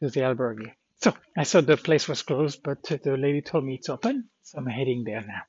to 0.00 0.10
the 0.10 0.20
albergue. 0.20 0.72
So 1.02 1.12
I 1.36 1.44
thought 1.44 1.66
the 1.66 1.76
place 1.76 2.08
was 2.08 2.22
closed, 2.22 2.62
but 2.62 2.82
the 2.82 3.16
lady 3.16 3.42
told 3.42 3.64
me 3.64 3.74
it's 3.74 3.88
open, 3.88 4.28
so 4.42 4.58
I'm 4.58 4.66
heading 4.66 5.04
there 5.04 5.22
now. 5.22 5.42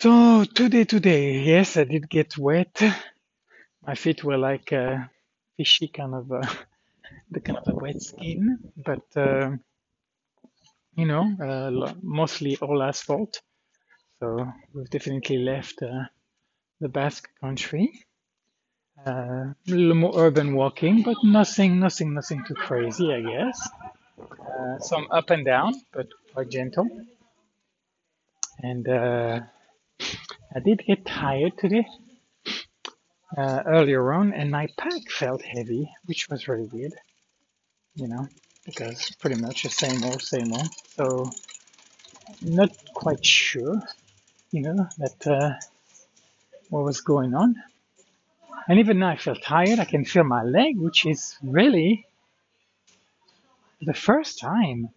So 0.00 0.44
today, 0.44 0.84
today, 0.84 1.40
yes, 1.40 1.76
I 1.76 1.84
did 1.84 2.08
get 2.08 2.38
wet. 2.38 2.82
My 3.86 3.94
feet 3.94 4.24
were 4.24 4.38
like 4.38 4.72
fishy, 5.56 5.88
kind 5.88 6.14
of 6.14 6.28
the 7.30 7.40
kind 7.40 7.58
of 7.58 7.68
a 7.68 7.74
wet 7.74 8.00
skin, 8.00 8.58
but 8.76 9.04
uh, 9.16 9.50
you 10.96 11.06
know, 11.06 11.24
uh, 11.42 11.92
mostly 12.02 12.56
all 12.56 12.82
asphalt. 12.82 13.40
So 14.20 14.52
we've 14.74 14.90
definitely 14.90 15.38
left 15.38 15.82
uh, 15.82 16.04
the 16.80 16.88
Basque 16.88 17.28
country. 17.40 18.04
Uh, 19.06 19.10
a 19.10 19.54
little 19.66 19.94
more 19.94 20.12
urban 20.16 20.54
walking, 20.54 21.02
but 21.02 21.16
nothing, 21.24 21.80
nothing, 21.80 22.12
nothing 22.12 22.44
too 22.46 22.54
crazy, 22.54 23.12
I 23.12 23.22
guess. 23.22 23.68
Uh, 24.20 24.78
some 24.78 25.08
up 25.10 25.30
and 25.30 25.44
down, 25.44 25.72
but 25.92 26.06
quite 26.34 26.50
gentle. 26.50 26.86
And 28.58 28.86
uh, 28.86 29.40
I 30.54 30.60
did 30.60 30.84
get 30.86 31.06
tired 31.06 31.56
today 31.58 31.86
uh, 33.38 33.62
earlier 33.66 34.12
on, 34.12 34.34
and 34.34 34.50
my 34.50 34.68
pack 34.76 35.10
felt 35.10 35.42
heavy, 35.42 35.88
which 36.04 36.28
was 36.28 36.46
really 36.46 36.68
weird, 36.70 36.92
you 37.94 38.06
know, 38.06 38.28
because 38.66 39.16
pretty 39.20 39.40
much 39.40 39.62
the 39.62 39.70
same 39.70 40.04
old, 40.04 40.20
same 40.20 40.52
old. 40.52 40.68
So 40.96 41.32
not 42.42 42.70
quite 42.94 43.24
sure, 43.24 43.80
you 44.50 44.60
know, 44.60 44.86
that 44.98 45.26
uh, 45.26 45.54
what 46.68 46.84
was 46.84 47.00
going 47.00 47.34
on. 47.34 47.54
And 48.68 48.78
even 48.78 48.98
now 48.98 49.08
I 49.10 49.16
feel 49.16 49.34
tired. 49.36 49.78
I 49.78 49.84
can 49.84 50.04
feel 50.04 50.24
my 50.24 50.42
leg, 50.42 50.78
which 50.78 51.06
is 51.06 51.36
really 51.42 52.06
the 53.80 53.94
first 53.94 54.38
time. 54.38 54.90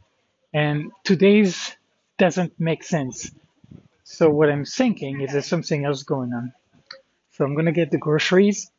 And 0.54 0.92
today's 1.04 1.76
doesn't 2.18 2.60
make 2.60 2.84
sense. 2.84 3.32
So 4.04 4.30
what 4.30 4.50
I'm 4.50 4.66
thinking 4.66 5.22
is 5.22 5.32
there's 5.32 5.48
something 5.48 5.86
else 5.86 6.04
going 6.04 6.34
on. 6.34 6.54
So 7.32 7.44
I'm 7.44 7.56
gonna 7.56 7.72
get 7.72 7.90
the 7.90 7.98
groceries. 7.98 8.70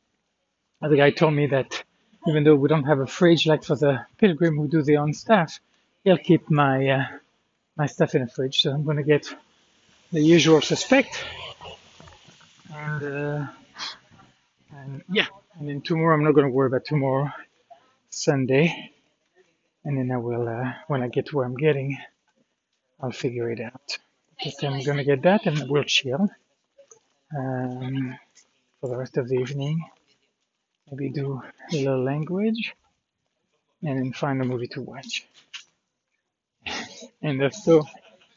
The 0.81 0.97
guy 0.97 1.11
told 1.11 1.35
me 1.35 1.47
that 1.47 1.83
even 2.29 2.45
though 2.45 2.55
we 2.55 2.68
don't 2.68 2.85
have 2.85 3.01
a 3.01 3.07
fridge 3.07 3.47
like 3.47 3.64
for 3.64 3.75
the 3.77 4.07
pilgrim 4.18 4.57
who 4.57 4.68
do 4.68 4.83
their 4.83 5.01
own 5.01 5.12
stuff, 5.12 5.59
he'll 6.05 6.18
keep 6.18 6.51
my 6.51 6.89
uh, 6.89 7.05
my 7.77 7.87
stuff 7.87 8.14
in 8.14 8.22
a 8.22 8.29
fridge. 8.29 8.62
So 8.62 8.70
I'm 8.70 8.85
gonna 8.85 9.03
get 9.03 9.35
the 10.12 10.20
usual 10.20 10.61
suspect, 10.61 11.25
and 12.72 13.03
uh, 13.03 13.47
and 14.85 15.03
yeah, 15.11 15.26
and 15.59 15.68
then 15.68 15.80
tomorrow 15.80 16.14
I'm 16.14 16.24
not 16.24 16.35
gonna 16.35 16.51
worry 16.51 16.68
about 16.68 16.85
tomorrow, 16.85 17.30
Sunday, 18.11 18.93
and 19.85 19.97
then 19.99 20.11
I 20.11 20.18
will 20.18 20.49
uh, 20.49 20.72
when 20.89 21.03
I 21.03 21.09
get 21.09 21.26
to 21.26 21.37
where 21.37 21.47
I'm 21.47 21.57
getting, 21.57 21.99
I'll 23.01 23.12
figure 23.12 23.51
it 23.51 23.61
out. 23.61 23.99
Just 24.41 24.62
I'm 24.64 24.82
gonna 24.82 25.05
get 25.05 25.22
that 25.22 25.47
and 25.47 25.68
we'll 25.68 25.85
chill 25.85 26.28
um, 27.37 28.18
for 28.80 28.91
the 28.91 28.97
rest 28.97 29.16
of 29.16 29.28
the 29.28 29.37
evening. 29.37 29.82
Maybe 30.91 31.11
do 31.11 31.41
a 31.72 31.76
little 31.76 32.05
language 32.05 32.74
and 33.82 33.99
then 33.99 34.12
find 34.12 34.41
a 34.43 34.45
movie 34.45 34.68
to 34.68 34.82
watch. 34.82 35.26
And 37.22 37.41
that's 37.41 37.64
so 37.64 37.87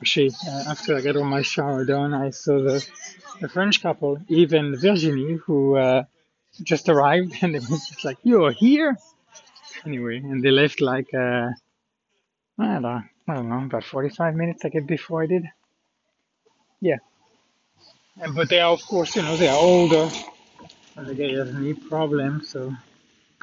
actually 0.02 0.32
uh, 0.48 0.64
after 0.70 0.96
I 0.96 1.02
got 1.02 1.18
all 1.18 1.26
my 1.26 1.42
shower 1.42 1.84
done, 1.84 2.14
I 2.14 2.30
saw 2.30 2.62
the, 2.62 2.86
the 3.42 3.50
French 3.50 3.82
couple, 3.82 4.22
and 4.30 4.80
Virginie, 4.80 5.34
who 5.46 5.76
uh, 5.76 6.04
just 6.64 6.90
arrived, 6.90 7.36
and 7.42 7.56
it 7.56 7.70
was 7.70 7.88
just 7.88 8.04
like, 8.06 8.18
"You're 8.24 8.52
here." 8.52 8.98
Anyway, 9.86 10.18
and 10.18 10.42
they 10.44 10.52
left 10.52 10.82
like 10.82 11.14
uh, 11.14 11.50
I 12.60 12.66
don't 12.66 12.82
know, 12.82 13.02
I 13.28 13.34
don't 13.36 13.50
know, 13.50 13.64
about 13.64 13.84
45 13.84 14.36
minutes 14.36 14.66
I 14.66 14.70
guess 14.70 14.84
before 14.84 15.24
I 15.24 15.28
did. 15.28 15.46
Yeah, 16.82 16.98
and, 18.20 18.36
but 18.36 18.50
they 18.50 18.60
are 18.60 18.72
of 18.72 18.84
course, 18.84 19.16
you 19.16 19.22
know, 19.22 19.38
they 19.38 19.48
are 19.48 19.58
older, 19.58 20.10
and 20.96 21.08
they 21.08 21.34
has 21.34 21.54
knee 21.54 21.74
problems, 21.74 22.50
so. 22.50 22.74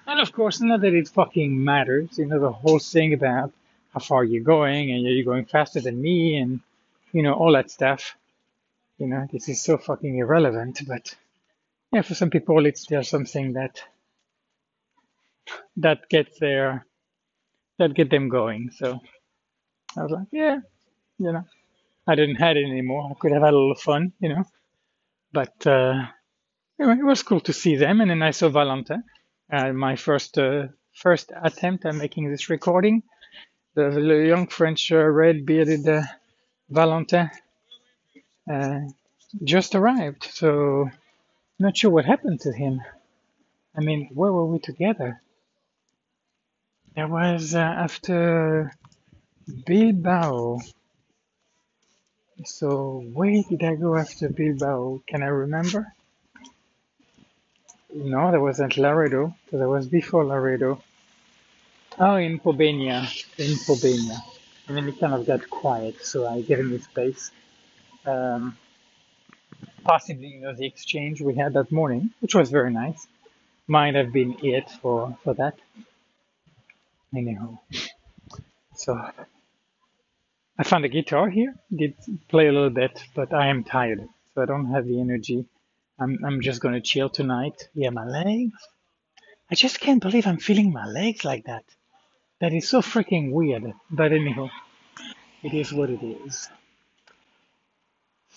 And 0.07 0.21
of 0.21 0.33
course, 0.33 0.61
not 0.61 0.83
that 0.83 0.93
it 0.93 1.09
fucking 1.09 1.65
matters, 1.65 2.19
you 2.19 2.27
know, 2.27 2.39
the 2.39 2.53
whole 2.53 2.79
thing 2.79 3.15
about 3.15 3.53
how 3.95 4.01
far 4.01 4.25
you're 4.25 4.43
going 4.43 4.91
and 4.91 5.03
you're 5.03 5.25
going 5.25 5.47
faster 5.47 5.81
than 5.81 6.01
me 6.01 6.37
and, 6.37 6.61
you 7.13 7.23
know, 7.23 7.33
all 7.33 7.53
that 7.53 7.71
stuff. 7.71 8.17
You 8.99 9.07
know, 9.07 9.27
this 9.33 9.49
is 9.49 9.63
so 9.63 9.79
fucking 9.79 10.19
irrelevant, 10.19 10.83
but 10.87 11.15
yeah, 11.95 12.03
for 12.03 12.15
some 12.15 12.31
people, 12.31 12.67
it's 12.67 12.87
just 12.87 13.11
something 13.11 13.55
that, 13.55 13.83
that 15.79 16.09
gets 16.09 16.39
their, 16.41 16.87
that 17.79 17.95
get 17.95 18.11
them 18.11 18.29
going. 18.29 18.71
So 18.77 19.01
I 19.97 20.03
was 20.03 20.13
like, 20.13 20.29
yeah, 20.33 20.59
you 21.19 21.33
know, 21.33 21.45
I 22.07 22.17
didn't 22.17 22.37
have 22.37 22.57
it 22.57 22.65
anymore. 22.65 23.09
I 23.11 23.15
could 23.19 23.33
have 23.33 23.43
had 23.43 23.55
a 23.55 23.57
little 23.57 23.77
fun, 23.77 24.13
you 24.21 24.31
know, 24.31 24.45
but, 25.33 25.67
uh, 25.67 26.03
anyway, 26.81 26.99
it 26.99 27.05
was 27.05 27.23
cool 27.23 27.41
to 27.41 27.53
see 27.53 27.77
them. 27.77 28.01
And 28.01 28.11
then 28.11 28.23
I 28.23 28.33
saw 28.33 28.49
Valentin, 28.49 29.05
uh, 29.53 29.73
my 29.73 29.97
first, 29.97 30.39
uh, 30.39 30.69
first 30.95 31.33
attempt 31.43 31.87
at 31.87 31.95
making 31.95 32.31
this 32.31 32.51
recording 32.51 33.03
the, 33.75 33.91
the 33.91 34.27
young 34.27 34.47
French 34.47 34.93
uh, 34.93 34.97
red 34.97 35.45
bearded 35.47 35.89
uh, 35.89 36.03
Valentin 36.71 37.31
uh, 38.51 38.81
just 39.43 39.75
arrived. 39.75 40.25
So, 40.33 40.91
not 41.59 41.77
sure 41.77 41.91
what 41.91 42.05
happened 42.05 42.41
to 42.41 42.53
him. 42.53 42.81
I 43.77 43.81
mean, 43.81 44.11
where 44.13 44.33
were 44.33 44.47
we 44.47 44.59
together? 44.59 45.21
It 46.97 47.09
was 47.09 47.55
uh, 47.55 47.59
after 47.59 48.73
Bilbao. 49.67 50.61
So, 52.45 53.05
where 53.13 53.43
did 53.49 53.63
I 53.63 53.75
go 53.75 53.97
after 53.97 54.29
Bilbao? 54.29 55.03
Can 55.07 55.23
I 55.23 55.27
remember? 55.27 55.93
No, 57.95 58.31
that 58.33 58.41
wasn't 58.41 58.77
Laredo, 58.77 59.35
because 59.45 59.61
that 59.61 59.69
was 59.69 59.87
before 59.87 60.25
Laredo. 60.25 60.83
Oh, 61.99 62.17
in 62.17 62.41
Pobeña, 62.41 63.03
in 63.39 63.55
Pobeña. 63.55 64.19
And 64.67 64.77
then 64.77 64.89
it 64.89 64.99
kind 64.99 65.15
of 65.15 65.27
got 65.27 65.49
quiet, 65.49 66.05
so 66.05 66.27
I 66.27 66.41
gave 66.43 66.59
him 66.59 66.81
space. 66.81 67.31
Um, 68.05 68.57
possibly, 69.85 70.29
you 70.29 70.41
know, 70.41 70.55
the 70.55 70.67
exchange 70.67 71.21
we 71.21 71.35
had 71.35 71.55
that 71.55 71.73
morning, 71.73 72.11
which 72.21 72.35
was 72.35 72.51
very 72.51 72.73
nice, 72.73 73.07
might 73.69 73.95
have 73.95 74.13
been 74.13 74.37
it 74.43 74.71
for, 74.83 75.17
for 75.25 75.35
that. 75.35 75.57
Anyhow, 77.17 77.59
so 78.77 79.01
I 80.59 80.65
found 80.65 80.85
a 80.85 80.89
guitar 80.89 81.29
here, 81.31 81.55
did 81.75 81.95
play 82.29 82.49
a 82.49 82.53
little 82.53 82.71
bit, 82.71 83.03
but 83.15 83.35
I 83.35 83.49
am 83.49 83.65
tired, 83.65 84.09
so 84.35 84.43
I 84.43 84.47
don't 84.47 84.71
have 84.73 84.87
the 84.87 85.01
energy. 85.01 85.47
I'm, 86.01 86.19
I'm 86.25 86.41
just 86.41 86.61
gonna 86.61 86.81
chill 86.81 87.09
tonight. 87.09 87.69
Yeah, 87.75 87.91
my 87.91 88.07
legs. 88.07 88.59
I 89.51 89.55
just 89.55 89.81
can't 89.81 90.03
believe 90.03 90.27
I'm 90.27 90.39
feeling 90.39 90.73
my 90.73 90.87
legs 90.87 91.25
like 91.25 91.45
that. 91.47 91.65
That 92.41 92.53
is 92.53 92.69
so 92.69 92.83
freaking 92.83 93.33
weird. 93.33 93.73
But 93.91 94.13
anyhow, 94.13 94.51
it 95.43 95.55
is 95.55 95.73
what 95.73 95.91
it 95.91 96.03
is. 96.03 96.49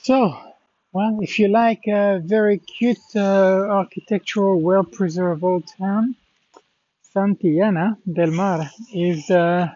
So, 0.04 0.38
well, 0.98 1.20
if 1.22 1.38
you 1.38 1.48
like 1.48 1.84
a 1.88 2.20
very 2.26 2.58
cute 2.58 3.10
uh, 3.16 3.20
architectural, 3.82 4.60
well-preserved 4.60 5.44
old 5.44 5.66
town, 5.78 6.16
Santillana 7.14 7.98
del 8.12 8.32
Mar 8.32 8.60
is 8.92 9.30
uh, 9.30 9.68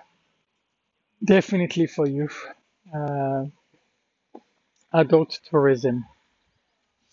definitely 1.24 1.86
for 1.86 2.08
you. 2.08 2.28
Uh, 2.96 3.46
adult 4.94 5.40
tourism. 5.50 6.06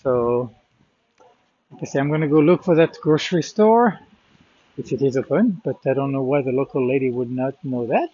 So, 0.02 0.54
like 1.70 1.82
I 1.82 1.86
say, 1.86 2.00
I'm 2.00 2.10
gonna 2.10 2.28
go 2.28 2.40
look 2.40 2.64
for 2.64 2.76
that 2.76 2.96
grocery 3.02 3.42
store 3.42 3.98
if 4.78 4.90
it 4.92 5.02
is 5.02 5.18
open, 5.18 5.60
but 5.64 5.78
I 5.86 5.92
don't 5.92 6.12
know 6.12 6.22
why 6.22 6.40
the 6.42 6.52
local 6.52 6.82
lady 6.88 7.10
would 7.10 7.30
not 7.30 7.62
know 7.62 7.86
that. 7.88 8.12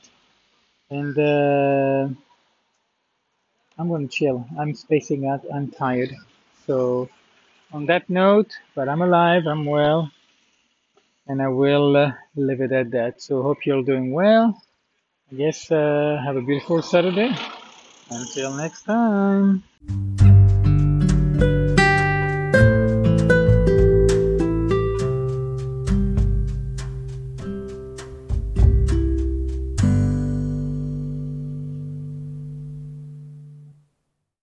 And 0.91 1.15
uh, 1.19 2.09
I'm 3.79 3.89
to 3.89 4.07
chill. 4.09 4.47
I'm 4.59 4.75
spacing 4.75 5.27
out. 5.27 5.45
I'm 5.53 5.71
tired. 5.71 6.11
So, 6.67 7.09
on 7.73 7.87
that 7.87 8.09
note, 8.09 8.53
but 8.75 8.89
I'm 8.89 9.03
alive, 9.03 9.47
I'm 9.47 9.65
well, 9.65 10.11
and 11.27 11.43
I 11.43 11.49
will 11.49 11.97
uh, 11.97 12.13
leave 12.37 12.61
it 12.61 12.73
at 12.73 12.91
that. 12.93 13.21
So, 13.21 13.43
hope 13.43 13.67
you're 13.67 13.83
doing 13.83 14.13
well. 14.13 14.63
I 15.33 15.35
guess 15.37 15.71
uh, 15.71 16.21
have 16.25 16.37
a 16.37 16.43
beautiful 16.43 16.83
Saturday. 16.83 17.35
Until 18.11 18.55
next 18.55 18.83
time. 18.83 19.65